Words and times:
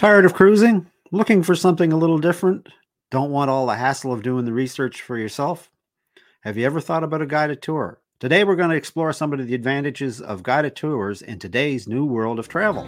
Tired 0.00 0.24
of 0.24 0.32
cruising? 0.32 0.86
Looking 1.12 1.42
for 1.42 1.54
something 1.54 1.92
a 1.92 1.96
little 1.98 2.16
different? 2.16 2.70
Don't 3.10 3.30
want 3.30 3.50
all 3.50 3.66
the 3.66 3.74
hassle 3.74 4.14
of 4.14 4.22
doing 4.22 4.46
the 4.46 4.52
research 4.54 5.02
for 5.02 5.18
yourself? 5.18 5.70
Have 6.40 6.56
you 6.56 6.64
ever 6.64 6.80
thought 6.80 7.04
about 7.04 7.20
a 7.20 7.26
guided 7.26 7.60
tour? 7.60 8.00
Today, 8.18 8.42
we're 8.42 8.56
going 8.56 8.70
to 8.70 8.76
explore 8.76 9.12
some 9.12 9.30
of 9.34 9.46
the 9.46 9.54
advantages 9.54 10.18
of 10.18 10.42
guided 10.42 10.74
tours 10.74 11.20
in 11.20 11.38
today's 11.38 11.86
new 11.86 12.06
world 12.06 12.38
of 12.38 12.48
travel. 12.48 12.86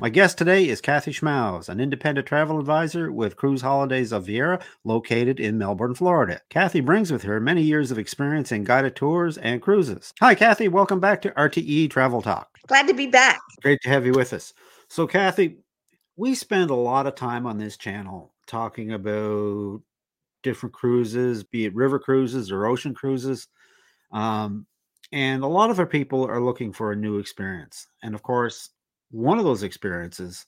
My 0.00 0.08
guest 0.08 0.38
today 0.38 0.66
is 0.66 0.80
Kathy 0.80 1.12
Schmauss, 1.12 1.68
an 1.68 1.78
independent 1.78 2.26
travel 2.26 2.58
advisor 2.58 3.12
with 3.12 3.36
Cruise 3.36 3.60
Holidays 3.60 4.12
of 4.12 4.24
Viera, 4.24 4.62
located 4.82 5.38
in 5.38 5.58
Melbourne, 5.58 5.94
Florida. 5.94 6.40
Kathy 6.48 6.80
brings 6.80 7.12
with 7.12 7.22
her 7.24 7.38
many 7.38 7.60
years 7.60 7.90
of 7.90 7.98
experience 7.98 8.50
in 8.50 8.64
guided 8.64 8.96
tours 8.96 9.36
and 9.36 9.60
cruises. 9.60 10.14
Hi, 10.20 10.34
Kathy. 10.34 10.68
Welcome 10.68 11.00
back 11.00 11.20
to 11.20 11.30
RTE 11.32 11.90
Travel 11.90 12.22
Talk. 12.22 12.48
Glad 12.66 12.88
to 12.88 12.94
be 12.94 13.08
back. 13.08 13.40
Great 13.60 13.82
to 13.82 13.90
have 13.90 14.06
you 14.06 14.12
with 14.12 14.32
us. 14.32 14.54
So, 14.88 15.06
Kathy, 15.06 15.58
we 16.16 16.34
spend 16.34 16.70
a 16.70 16.74
lot 16.74 17.06
of 17.06 17.14
time 17.14 17.46
on 17.46 17.58
this 17.58 17.76
channel 17.76 18.32
talking 18.46 18.92
about 18.92 19.82
different 20.42 20.74
cruises, 20.74 21.44
be 21.44 21.66
it 21.66 21.74
river 21.74 21.98
cruises 21.98 22.50
or 22.50 22.64
ocean 22.64 22.94
cruises. 22.94 23.48
Um, 24.12 24.66
and 25.12 25.42
a 25.42 25.46
lot 25.46 25.68
of 25.68 25.78
our 25.78 25.84
people 25.84 26.24
are 26.24 26.40
looking 26.40 26.72
for 26.72 26.90
a 26.90 26.96
new 26.96 27.18
experience. 27.18 27.86
And 28.02 28.14
of 28.14 28.22
course, 28.22 28.70
one 29.10 29.38
of 29.38 29.44
those 29.44 29.62
experiences 29.62 30.46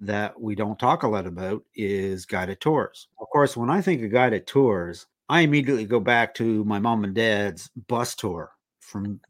that 0.00 0.40
we 0.40 0.54
don't 0.54 0.78
talk 0.78 1.02
a 1.02 1.08
lot 1.08 1.26
about 1.26 1.62
is 1.74 2.24
guided 2.26 2.60
tours. 2.60 3.08
Of 3.20 3.28
course, 3.28 3.56
when 3.56 3.70
I 3.70 3.80
think 3.80 4.02
of 4.02 4.10
guided 4.10 4.46
tours, 4.46 5.06
I 5.28 5.42
immediately 5.42 5.84
go 5.84 6.00
back 6.00 6.34
to 6.34 6.64
my 6.64 6.78
mom 6.78 7.04
and 7.04 7.14
dad's 7.14 7.70
bus 7.86 8.14
tour 8.14 8.50
from 8.80 9.20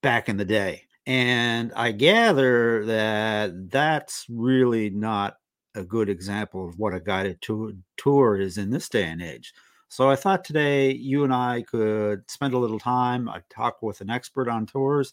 back 0.00 0.28
in 0.28 0.36
the 0.36 0.44
day. 0.44 0.82
And 1.06 1.72
I 1.74 1.92
gather 1.92 2.86
that 2.86 3.70
that's 3.70 4.26
really 4.30 4.90
not 4.90 5.38
a 5.74 5.82
good 5.82 6.08
example 6.08 6.68
of 6.68 6.78
what 6.78 6.94
a 6.94 7.00
guided 7.00 7.42
tour, 7.42 7.72
tour 7.96 8.40
is 8.40 8.58
in 8.58 8.70
this 8.70 8.88
day 8.88 9.04
and 9.04 9.20
age. 9.20 9.52
So 9.88 10.08
I 10.08 10.16
thought 10.16 10.44
today 10.44 10.92
you 10.92 11.24
and 11.24 11.34
I 11.34 11.62
could 11.62 12.30
spend 12.30 12.54
a 12.54 12.58
little 12.58 12.78
time. 12.78 13.28
I 13.28 13.42
talk 13.50 13.82
with 13.82 14.00
an 14.00 14.10
expert 14.10 14.48
on 14.48 14.64
tours 14.64 15.12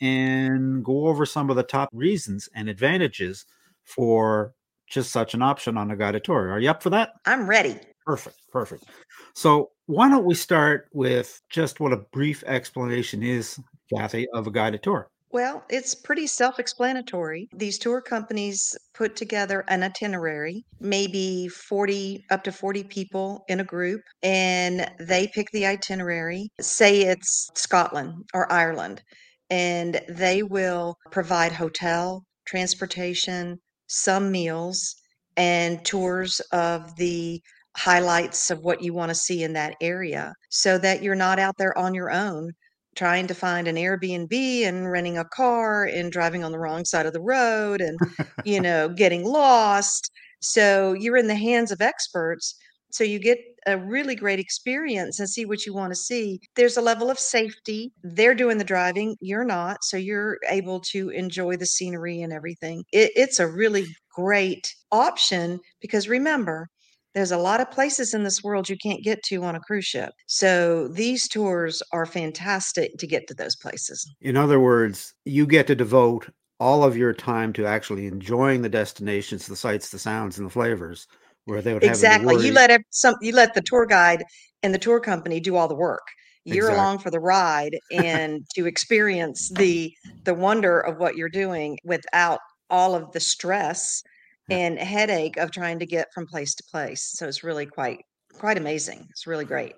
and 0.00 0.84
go 0.84 1.06
over 1.06 1.26
some 1.26 1.50
of 1.50 1.56
the 1.56 1.62
top 1.62 1.88
reasons 1.92 2.48
and 2.54 2.68
advantages 2.68 3.46
for 3.84 4.54
just 4.88 5.12
such 5.12 5.34
an 5.34 5.42
option 5.42 5.76
on 5.76 5.90
a 5.90 5.96
guided 5.96 6.24
tour. 6.24 6.50
Are 6.50 6.58
you 6.58 6.70
up 6.70 6.82
for 6.82 6.90
that? 6.90 7.10
I'm 7.26 7.48
ready. 7.48 7.78
Perfect. 8.04 8.36
Perfect. 8.50 8.84
So, 9.34 9.70
why 9.86 10.08
don't 10.08 10.24
we 10.24 10.34
start 10.34 10.88
with 10.92 11.40
just 11.50 11.80
what 11.80 11.92
a 11.92 11.98
brief 12.12 12.42
explanation 12.44 13.22
is, 13.22 13.58
Kathy, 13.94 14.26
of 14.34 14.46
a 14.46 14.50
guided 14.50 14.82
tour? 14.82 15.10
Well, 15.32 15.64
it's 15.70 15.94
pretty 15.94 16.26
self 16.26 16.58
explanatory. 16.58 17.48
These 17.54 17.78
tour 17.78 18.00
companies 18.00 18.76
put 18.94 19.14
together 19.14 19.64
an 19.68 19.84
itinerary, 19.84 20.64
maybe 20.80 21.46
40, 21.46 22.24
up 22.30 22.42
to 22.44 22.52
40 22.52 22.84
people 22.84 23.44
in 23.48 23.60
a 23.60 23.64
group, 23.64 24.02
and 24.24 24.90
they 24.98 25.28
pick 25.28 25.50
the 25.52 25.66
itinerary. 25.66 26.50
Say 26.60 27.02
it's 27.02 27.50
Scotland 27.54 28.24
or 28.34 28.52
Ireland 28.52 29.02
and 29.50 30.00
they 30.08 30.42
will 30.42 30.96
provide 31.10 31.52
hotel, 31.52 32.24
transportation, 32.46 33.60
some 33.86 34.30
meals, 34.30 34.94
and 35.36 35.84
tours 35.84 36.40
of 36.52 36.94
the 36.96 37.40
highlights 37.76 38.50
of 38.50 38.60
what 38.60 38.82
you 38.82 38.92
want 38.92 39.10
to 39.10 39.14
see 39.14 39.42
in 39.42 39.52
that 39.52 39.74
area 39.80 40.34
so 40.50 40.76
that 40.78 41.02
you're 41.02 41.14
not 41.14 41.38
out 41.38 41.56
there 41.58 41.76
on 41.78 41.94
your 41.94 42.10
own 42.10 42.52
trying 42.96 43.26
to 43.28 43.34
find 43.34 43.68
an 43.68 43.76
Airbnb 43.76 44.32
and 44.66 44.90
renting 44.90 45.16
a 45.16 45.24
car 45.24 45.84
and 45.84 46.10
driving 46.10 46.42
on 46.44 46.52
the 46.52 46.58
wrong 46.58 46.84
side 46.84 47.06
of 47.06 47.12
the 47.12 47.20
road 47.20 47.80
and 47.80 47.98
you 48.44 48.60
know 48.60 48.88
getting 48.88 49.24
lost. 49.24 50.10
So 50.40 50.92
you're 50.94 51.16
in 51.16 51.26
the 51.26 51.34
hands 51.34 51.70
of 51.70 51.80
experts 51.80 52.56
so 52.90 53.04
you 53.04 53.18
get 53.18 53.38
a 53.66 53.76
really 53.76 54.14
great 54.14 54.38
experience 54.38 55.18
and 55.18 55.28
see 55.28 55.44
what 55.44 55.66
you 55.66 55.74
want 55.74 55.92
to 55.92 55.96
see. 55.96 56.40
There's 56.56 56.76
a 56.76 56.82
level 56.82 57.10
of 57.10 57.18
safety. 57.18 57.92
They're 58.02 58.34
doing 58.34 58.58
the 58.58 58.64
driving, 58.64 59.16
you're 59.20 59.44
not. 59.44 59.78
So 59.82 59.96
you're 59.96 60.38
able 60.48 60.80
to 60.92 61.10
enjoy 61.10 61.56
the 61.56 61.66
scenery 61.66 62.22
and 62.22 62.32
everything. 62.32 62.84
It, 62.92 63.12
it's 63.16 63.38
a 63.38 63.46
really 63.46 63.86
great 64.14 64.74
option 64.90 65.60
because 65.80 66.08
remember, 66.08 66.68
there's 67.14 67.32
a 67.32 67.38
lot 67.38 67.60
of 67.60 67.70
places 67.72 68.14
in 68.14 68.22
this 68.22 68.42
world 68.42 68.68
you 68.68 68.76
can't 68.76 69.02
get 69.02 69.22
to 69.24 69.42
on 69.42 69.56
a 69.56 69.60
cruise 69.60 69.84
ship. 69.84 70.10
So 70.26 70.86
these 70.86 71.26
tours 71.26 71.82
are 71.92 72.06
fantastic 72.06 72.96
to 72.98 73.06
get 73.06 73.26
to 73.28 73.34
those 73.34 73.56
places. 73.56 74.08
In 74.20 74.36
other 74.36 74.60
words, 74.60 75.12
you 75.24 75.44
get 75.46 75.66
to 75.66 75.74
devote 75.74 76.28
all 76.60 76.84
of 76.84 76.96
your 76.96 77.12
time 77.12 77.52
to 77.54 77.66
actually 77.66 78.06
enjoying 78.06 78.62
the 78.62 78.68
destinations, 78.68 79.46
the 79.46 79.56
sights, 79.56 79.88
the 79.88 79.98
sounds, 79.98 80.38
and 80.38 80.46
the 80.46 80.52
flavors 80.52 81.08
where 81.50 81.60
they 81.60 81.74
would 81.74 81.82
exactly. 81.82 82.46
You 82.46 82.52
let 82.52 82.80
some 82.90 83.16
you 83.20 83.32
let 83.32 83.54
the 83.54 83.60
tour 83.60 83.84
guide 83.84 84.24
and 84.62 84.72
the 84.72 84.78
tour 84.78 85.00
company 85.00 85.40
do 85.40 85.56
all 85.56 85.68
the 85.68 85.74
work. 85.74 86.06
You're 86.44 86.68
exactly. 86.68 86.76
along 86.76 86.98
for 87.00 87.10
the 87.10 87.20
ride 87.20 87.76
and 87.92 88.46
to 88.54 88.66
experience 88.66 89.50
the 89.56 89.92
the 90.24 90.34
wonder 90.34 90.80
of 90.80 90.98
what 90.98 91.16
you're 91.16 91.28
doing 91.28 91.76
without 91.84 92.38
all 92.70 92.94
of 92.94 93.10
the 93.12 93.20
stress 93.20 94.02
yeah. 94.48 94.58
and 94.58 94.78
headache 94.78 95.36
of 95.36 95.50
trying 95.50 95.80
to 95.80 95.86
get 95.86 96.06
from 96.14 96.26
place 96.26 96.54
to 96.54 96.64
place. 96.70 97.02
So 97.16 97.26
it's 97.26 97.42
really 97.42 97.66
quite 97.66 98.04
quite 98.32 98.56
amazing. 98.56 99.06
It's 99.10 99.26
really 99.26 99.44
great. 99.44 99.74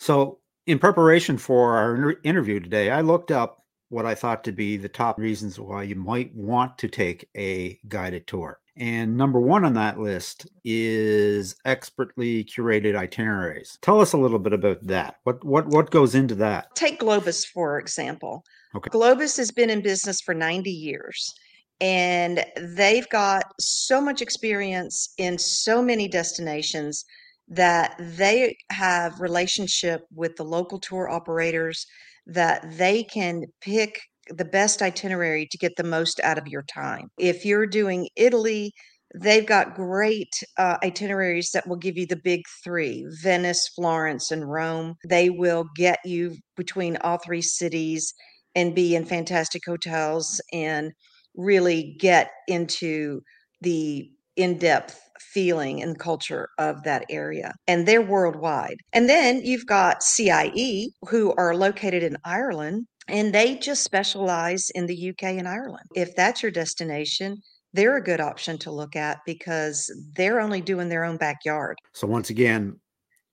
So 0.00 0.38
in 0.66 0.78
preparation 0.78 1.36
for 1.36 1.76
our 1.76 2.14
interview 2.24 2.58
today, 2.58 2.90
I 2.90 3.02
looked 3.02 3.30
up 3.30 3.58
what 3.90 4.06
I 4.06 4.14
thought 4.14 4.44
to 4.44 4.52
be 4.52 4.78
the 4.78 4.88
top 4.88 5.18
reasons 5.18 5.60
why 5.60 5.82
you 5.82 5.94
might 5.94 6.34
want 6.34 6.78
to 6.78 6.88
take 6.88 7.28
a 7.36 7.78
guided 7.86 8.26
tour. 8.26 8.61
And 8.76 9.16
number 9.16 9.38
one 9.40 9.64
on 9.64 9.74
that 9.74 9.98
list 9.98 10.46
is 10.64 11.54
expertly 11.64 12.44
curated 12.44 12.96
itineraries. 12.96 13.78
Tell 13.82 14.00
us 14.00 14.14
a 14.14 14.18
little 14.18 14.38
bit 14.38 14.54
about 14.54 14.86
that. 14.86 15.16
What 15.24 15.44
what 15.44 15.66
what 15.66 15.90
goes 15.90 16.14
into 16.14 16.34
that? 16.36 16.74
Take 16.74 17.00
Globus 17.00 17.46
for 17.46 17.78
example. 17.78 18.44
Okay. 18.74 18.88
Globus 18.88 19.36
has 19.36 19.50
been 19.50 19.68
in 19.68 19.82
business 19.82 20.20
for 20.22 20.32
90 20.32 20.70
years 20.70 21.34
and 21.82 22.44
they've 22.76 23.08
got 23.10 23.44
so 23.60 24.00
much 24.00 24.22
experience 24.22 25.12
in 25.18 25.36
so 25.36 25.82
many 25.82 26.08
destinations 26.08 27.04
that 27.48 27.94
they 27.98 28.56
have 28.70 29.20
relationship 29.20 30.06
with 30.14 30.36
the 30.36 30.44
local 30.44 30.78
tour 30.78 31.10
operators 31.10 31.86
that 32.26 32.64
they 32.78 33.02
can 33.02 33.44
pick 33.60 34.00
the 34.28 34.44
best 34.44 34.82
itinerary 34.82 35.46
to 35.50 35.58
get 35.58 35.76
the 35.76 35.84
most 35.84 36.20
out 36.22 36.38
of 36.38 36.48
your 36.48 36.62
time. 36.62 37.08
If 37.18 37.44
you're 37.44 37.66
doing 37.66 38.08
Italy, 38.16 38.72
they've 39.14 39.46
got 39.46 39.74
great 39.74 40.32
uh, 40.58 40.78
itineraries 40.82 41.50
that 41.52 41.66
will 41.66 41.76
give 41.76 41.96
you 41.96 42.06
the 42.06 42.20
big 42.22 42.42
three 42.64 43.06
Venice, 43.22 43.68
Florence, 43.74 44.30
and 44.30 44.50
Rome. 44.50 44.94
They 45.08 45.30
will 45.30 45.66
get 45.76 45.98
you 46.04 46.36
between 46.56 46.96
all 46.98 47.18
three 47.18 47.42
cities 47.42 48.14
and 48.54 48.74
be 48.74 48.94
in 48.94 49.04
fantastic 49.04 49.62
hotels 49.66 50.40
and 50.52 50.92
really 51.36 51.96
get 51.98 52.30
into 52.48 53.22
the 53.60 54.10
in 54.36 54.58
depth 54.58 55.00
feeling 55.20 55.82
and 55.82 55.98
culture 55.98 56.48
of 56.58 56.82
that 56.82 57.04
area. 57.08 57.54
And 57.66 57.86
they're 57.86 58.02
worldwide. 58.02 58.76
And 58.92 59.08
then 59.08 59.42
you've 59.44 59.66
got 59.66 60.02
CIE, 60.02 60.90
who 61.08 61.34
are 61.36 61.54
located 61.54 62.02
in 62.02 62.16
Ireland, 62.24 62.86
and 63.08 63.34
they 63.34 63.56
just 63.56 63.82
specialize 63.82 64.70
in 64.70 64.86
the 64.86 65.10
UK 65.10 65.24
and 65.24 65.48
Ireland. 65.48 65.86
If 65.94 66.14
that's 66.14 66.42
your 66.42 66.52
destination, 66.52 67.42
they're 67.72 67.96
a 67.96 68.02
good 68.02 68.20
option 68.20 68.58
to 68.58 68.70
look 68.70 68.96
at 68.96 69.20
because 69.26 69.90
they're 70.14 70.40
only 70.40 70.60
doing 70.60 70.88
their 70.88 71.04
own 71.04 71.16
backyard. 71.16 71.76
So, 71.92 72.06
once 72.06 72.30
again, 72.30 72.78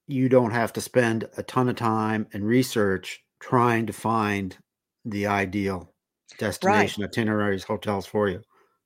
you 0.08 0.30
don't 0.30 0.52
have 0.52 0.74
to 0.74 0.82
spend 0.82 1.28
a 1.38 1.44
ton 1.44 1.70
of 1.70 1.76
time 1.76 2.28
and 2.34 2.46
research 2.46 3.20
trying 3.40 3.86
to 3.86 3.94
find 3.94 4.58
the 5.06 5.28
ideal 5.28 5.94
destination 6.38 7.02
right. 7.02 7.10
itineraries, 7.10 7.64
hotels 7.64 8.06
for 8.06 8.28
you. 8.28 8.42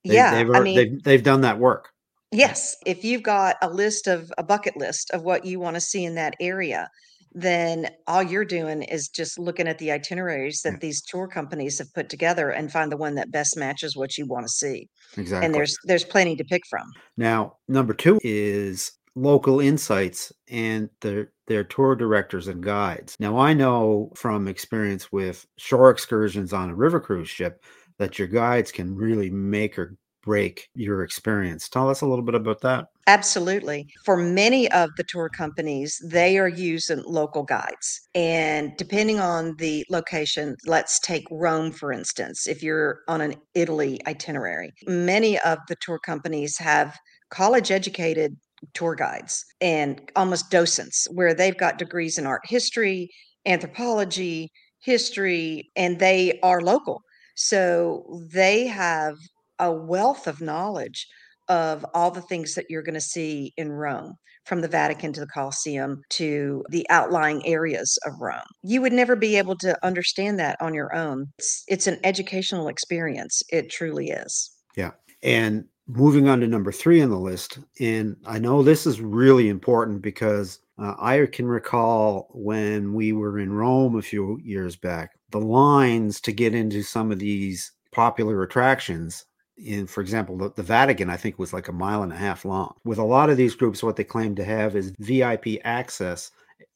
They, 0.06 0.16
yeah, 0.16 0.36
they've, 0.36 0.50
I 0.50 0.60
mean, 0.60 0.76
they've, 0.76 1.04
they've 1.04 1.24
done 1.24 1.42
that 1.42 1.60
work. 1.60 1.90
Yes, 2.32 2.76
if 2.86 3.04
you've 3.04 3.24
got 3.24 3.58
a 3.62 3.70
list 3.70 4.08
of 4.08 4.34
a 4.38 4.44
bucket 4.44 4.76
list 4.76 5.12
of 5.12 5.22
what 5.22 5.46
you 5.46 5.60
want 5.60 5.76
to 5.76 5.82
see 5.82 6.04
in 6.04 6.16
that 6.16 6.34
area, 6.40 6.90
then 7.34 7.90
all 8.08 8.22
you're 8.22 8.46
doing 8.46 8.84
is 8.84 9.08
just 9.08 9.40
looking 9.40 9.68
at 9.68 9.80
the 9.80 9.92
itineraries 9.92 10.62
that 10.62 10.74
mm. 10.74 10.80
these 10.80 11.02
tour 11.02 11.28
companies 11.28 11.80
have 11.80 11.94
put 11.94 12.10
together 12.10 12.50
and 12.50 12.72
find 12.72 12.92
the 12.92 12.98
one 12.98 13.16
that 13.16 13.32
best 13.32 13.58
matches 13.58 13.96
what 13.96 14.18
you 14.18 14.26
want 14.26 14.46
to 14.46 14.52
see. 14.52 14.90
Exactly. 15.18 15.46
And 15.46 15.56
there's 15.56 15.76
there's 15.86 16.04
plenty 16.04 16.36
to 16.36 16.44
pick 16.44 16.64
from. 16.70 16.92
Now, 17.18 17.58
number 17.68 17.94
2 17.94 18.20
is 18.24 18.92
local 19.16 19.60
insights 19.60 20.32
and 20.50 20.90
their 21.02 21.32
their 21.48 21.64
tour 21.64 21.96
directors 21.96 22.48
and 22.48 22.64
guides. 22.64 23.16
Now, 23.20 23.38
I 23.38 23.54
know 23.54 24.12
from 24.16 24.48
experience 24.48 25.12
with 25.12 25.46
shore 25.58 25.90
excursions 25.90 26.54
on 26.54 26.70
a 26.70 26.76
river 26.76 27.00
cruise 27.00 27.30
ship 27.30 27.64
that 28.00 28.18
your 28.18 28.28
guides 28.28 28.72
can 28.72 28.96
really 28.96 29.30
make 29.30 29.78
or 29.78 29.98
break 30.24 30.70
your 30.74 31.04
experience. 31.04 31.70
Tell 31.70 31.90
us 31.90 32.02
a 32.02 32.06
little 32.06 32.24
bit 32.24 32.36
about 32.36 32.62
that. 32.62 32.88
Absolutely. 33.08 33.86
For 34.06 34.16
many 34.16 34.72
of 34.72 34.90
the 34.96 35.04
tour 35.04 35.30
companies, 35.30 36.02
they 36.10 36.38
are 36.38 36.48
using 36.48 37.04
local 37.06 37.44
guides. 37.44 38.08
And 38.16 38.72
depending 38.78 39.20
on 39.20 39.56
the 39.58 39.86
location, 39.90 40.56
let's 40.66 41.00
take 41.00 41.26
Rome, 41.30 41.72
for 41.72 41.92
instance, 41.92 42.48
if 42.48 42.64
you're 42.64 43.02
on 43.08 43.20
an 43.20 43.36
Italy 43.54 44.00
itinerary, 44.08 44.72
many 44.88 45.38
of 45.40 45.60
the 45.68 45.76
tour 45.82 46.00
companies 46.00 46.58
have 46.58 46.98
college 47.30 47.72
educated 47.72 48.38
tour 48.74 48.96
guides 48.96 49.44
and 49.60 50.10
almost 50.16 50.50
docents 50.50 51.06
where 51.12 51.34
they've 51.34 51.58
got 51.58 51.78
degrees 51.78 52.18
in 52.18 52.26
art 52.26 52.42
history, 52.46 53.10
anthropology, 53.46 54.50
history, 54.80 55.70
and 55.76 56.00
they 56.00 56.40
are 56.42 56.62
local. 56.62 57.02
So 57.36 58.22
they 58.32 58.68
have 58.68 59.16
a 59.64 59.72
wealth 59.72 60.28
of 60.28 60.42
knowledge 60.42 61.08
of 61.48 61.86
all 61.94 62.12
the 62.12 62.22
things 62.22 62.56
that 62.56 62.66
you're 62.70 62.84
going 62.84 62.94
to 62.94 63.02
see 63.02 63.54
in 63.58 63.72
Rome, 63.72 64.16
from 64.46 64.62
the 64.62 64.68
Vatican 64.68 65.14
to 65.14 65.22
the 65.22 65.28
Colosseum 65.28 66.02
to 66.10 66.64
the 66.70 66.86
outlying 66.90 67.46
areas 67.46 67.98
of 68.06 68.14
Rome. 68.20 68.42
You 68.62 68.82
would 68.82 68.94
never 68.94 69.16
be 69.16 69.38
able 69.38 69.56
to 69.58 69.78
understand 69.86 70.38
that 70.40 70.58
on 70.62 70.74
your 70.74 70.94
own. 70.94 71.28
It's, 71.38 71.64
it's 71.68 71.88
an 71.88 72.00
educational 72.04 72.68
experience. 72.68 73.42
It 73.50 73.70
truly 73.70 74.10
is. 74.10 74.52
Yeah. 74.76 74.92
And 75.22 75.66
moving 75.88 76.28
on 76.28 76.42
to 76.42 76.48
number 76.48 76.72
three 76.72 77.02
on 77.02 77.10
the 77.10 77.20
list, 77.20 77.60
and 77.80 78.18
I 78.26 78.40
know 78.40 78.64
this 78.64 78.86
is 78.86 79.00
really 79.00 79.48
important 79.48 80.02
because 80.02 80.60
uh, 80.78 80.96
I 81.00 81.26
can 81.32 81.46
recall 81.46 82.30
when 82.34 82.94
we 82.94 83.14
were 83.14 83.40
in 83.40 83.54
Rome 83.54 83.96
a 83.96 84.02
few 84.02 84.40
years 84.44 84.76
back, 84.76 85.12
the 85.32 85.40
lines 85.40 86.20
to 86.22 86.32
get 86.32 86.54
into 86.54 86.84
some 86.84 87.12
of 87.12 87.20
these 87.20 87.72
popular 87.92 88.44
attractions 88.44 89.26
in 89.58 89.88
for 89.88 90.02
example 90.02 90.38
the, 90.38 90.52
the, 90.56 90.64
vatican 90.64 91.10
i 91.10 91.18
think 91.18 91.38
was 91.38 91.54
like 91.54 91.68
a 91.68 91.72
mile 91.72 92.04
and 92.04 92.12
a 92.12 92.18
half 92.18 92.46
long. 92.46 92.74
With 92.84 92.98
a 92.98 93.04
lot 93.04 93.30
of 93.30 93.38
these 93.38 93.56
groups 93.56 93.84
what 93.84 93.96
they 93.96 94.04
claim 94.04 94.36
to 94.36 94.44
have 94.44 94.76
is 94.76 94.94
vip 95.00 95.46
access 95.64 96.32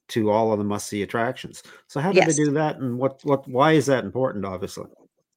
to 0.09 0.29
all 0.29 0.51
of 0.53 0.57
the 0.57 0.63
must 0.63 0.87
see 0.87 1.01
attractions. 1.01 1.63
So 1.87 1.99
how 1.99 2.11
do 2.11 2.17
yes. 2.17 2.37
they 2.37 2.43
do 2.43 2.51
that 2.51 2.77
and 2.77 2.97
what 2.97 3.19
what 3.23 3.47
why 3.47 3.73
is 3.73 3.87
that 3.87 4.03
important 4.03 4.45
obviously? 4.45 4.85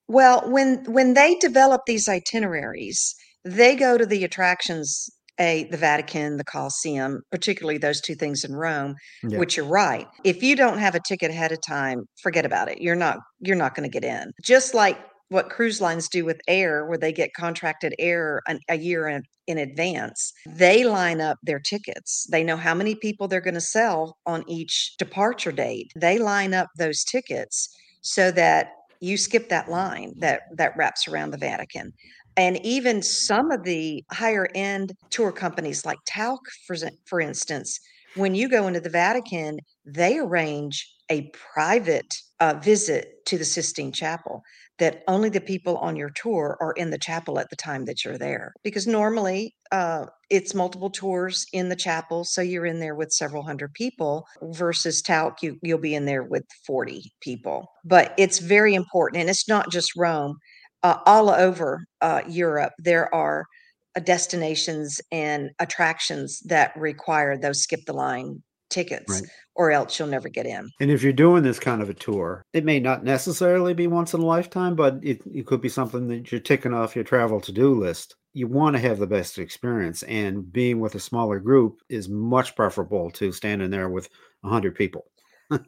Well 0.08 0.42
when 0.50 0.84
when 0.84 1.14
they 1.14 1.34
develop 1.36 1.82
these 1.86 2.08
itineraries 2.08 3.14
they 3.44 3.74
go 3.74 3.96
to 3.96 4.06
the 4.06 4.24
attractions 4.24 5.08
a 5.38 5.64
the 5.70 5.78
vatican 5.78 6.36
the 6.36 6.44
colosseum 6.44 7.22
particularly 7.30 7.78
those 7.78 8.00
two 8.00 8.14
things 8.14 8.44
in 8.44 8.54
rome 8.54 8.94
yeah. 9.22 9.38
which 9.38 9.56
you're 9.56 9.66
right. 9.66 10.06
If 10.24 10.42
you 10.42 10.56
don't 10.56 10.78
have 10.78 10.94
a 10.94 11.00
ticket 11.08 11.30
ahead 11.30 11.52
of 11.52 11.58
time 11.66 12.04
forget 12.22 12.44
about 12.44 12.68
it. 12.68 12.80
You're 12.80 12.96
not 12.96 13.18
you're 13.40 13.56
not 13.56 13.74
going 13.74 13.90
to 13.90 14.00
get 14.00 14.04
in. 14.04 14.32
Just 14.42 14.74
like 14.74 14.98
what 15.30 15.48
cruise 15.48 15.80
lines 15.80 16.08
do 16.08 16.24
with 16.24 16.40
air, 16.46 16.84
where 16.84 16.98
they 16.98 17.12
get 17.12 17.32
contracted 17.34 17.94
air 17.98 18.42
an, 18.48 18.60
a 18.68 18.76
year 18.76 19.08
in, 19.08 19.22
in 19.46 19.58
advance. 19.58 20.32
They 20.44 20.84
line 20.84 21.20
up 21.20 21.38
their 21.42 21.60
tickets. 21.60 22.26
They 22.30 22.44
know 22.44 22.56
how 22.56 22.74
many 22.74 22.94
people 22.94 23.26
they're 23.26 23.40
going 23.40 23.54
to 23.54 23.60
sell 23.60 24.18
on 24.26 24.44
each 24.48 24.96
departure 24.98 25.52
date. 25.52 25.92
They 25.96 26.18
line 26.18 26.52
up 26.52 26.68
those 26.76 27.04
tickets 27.04 27.74
so 28.02 28.30
that 28.32 28.72
you 29.00 29.16
skip 29.16 29.48
that 29.48 29.70
line 29.70 30.12
that 30.18 30.42
that 30.56 30.76
wraps 30.76 31.08
around 31.08 31.30
the 31.30 31.38
Vatican. 31.38 31.92
And 32.36 32.64
even 32.64 33.02
some 33.02 33.50
of 33.50 33.64
the 33.64 34.04
higher 34.10 34.48
end 34.54 34.94
tour 35.10 35.32
companies 35.32 35.86
like 35.86 35.98
Tauck, 36.08 36.38
for, 36.66 36.76
for 37.06 37.20
instance, 37.20 37.78
when 38.14 38.34
you 38.34 38.48
go 38.48 38.66
into 38.66 38.80
the 38.80 38.90
Vatican, 38.90 39.60
they 39.84 40.18
arrange 40.18 40.86
a 41.10 41.30
private 41.54 42.14
uh, 42.40 42.54
visit 42.62 43.24
to 43.26 43.36
the 43.36 43.44
Sistine 43.44 43.92
Chapel 43.92 44.42
that 44.78 45.02
only 45.06 45.28
the 45.28 45.40
people 45.40 45.76
on 45.76 45.94
your 45.94 46.10
tour 46.10 46.56
are 46.60 46.72
in 46.72 46.90
the 46.90 46.98
chapel 46.98 47.38
at 47.38 47.50
the 47.50 47.56
time 47.56 47.84
that 47.84 48.02
you're 48.02 48.16
there. 48.16 48.54
Because 48.64 48.86
normally 48.86 49.54
uh, 49.70 50.06
it's 50.30 50.54
multiple 50.54 50.88
tours 50.88 51.44
in 51.52 51.68
the 51.68 51.76
chapel, 51.76 52.24
so 52.24 52.40
you're 52.40 52.64
in 52.64 52.80
there 52.80 52.94
with 52.94 53.12
several 53.12 53.42
hundred 53.42 53.74
people. 53.74 54.26
Versus 54.42 55.02
Tauck, 55.02 55.42
you 55.42 55.58
you'll 55.62 55.78
be 55.78 55.94
in 55.94 56.06
there 56.06 56.24
with 56.24 56.44
40 56.66 57.12
people. 57.20 57.70
But 57.84 58.14
it's 58.16 58.38
very 58.38 58.74
important, 58.74 59.20
and 59.20 59.30
it's 59.30 59.48
not 59.48 59.70
just 59.70 59.92
Rome. 59.96 60.38
Uh, 60.82 60.96
all 61.04 61.28
over 61.28 61.84
uh, 62.00 62.22
Europe, 62.26 62.72
there 62.78 63.14
are 63.14 63.44
destinations 64.02 64.98
and 65.12 65.50
attractions 65.58 66.40
that 66.46 66.72
require 66.74 67.36
those 67.36 67.62
skip 67.62 67.80
the 67.86 67.92
line 67.92 68.42
tickets 68.70 69.10
right. 69.20 69.30
Or 69.60 69.70
else 69.70 69.98
you'll 69.98 70.08
never 70.08 70.30
get 70.30 70.46
in. 70.46 70.70
And 70.80 70.90
if 70.90 71.02
you're 71.02 71.12
doing 71.12 71.42
this 71.42 71.58
kind 71.58 71.82
of 71.82 71.90
a 71.90 71.94
tour, 71.94 72.46
it 72.54 72.64
may 72.64 72.80
not 72.80 73.04
necessarily 73.04 73.74
be 73.74 73.86
once 73.86 74.14
in 74.14 74.22
a 74.22 74.24
lifetime, 74.24 74.74
but 74.74 74.98
it, 75.02 75.20
it 75.30 75.46
could 75.46 75.60
be 75.60 75.68
something 75.68 76.08
that 76.08 76.32
you're 76.32 76.40
ticking 76.40 76.72
off 76.72 76.94
your 76.94 77.04
travel 77.04 77.42
to 77.42 77.52
do 77.52 77.78
list. 77.78 78.16
You 78.32 78.46
want 78.46 78.74
to 78.76 78.80
have 78.80 78.98
the 78.98 79.06
best 79.06 79.38
experience, 79.38 80.02
and 80.04 80.50
being 80.50 80.80
with 80.80 80.94
a 80.94 80.98
smaller 80.98 81.38
group 81.38 81.82
is 81.90 82.08
much 82.08 82.56
preferable 82.56 83.10
to 83.10 83.32
standing 83.32 83.68
there 83.68 83.90
with 83.90 84.08
100 84.40 84.74
people. 84.74 85.04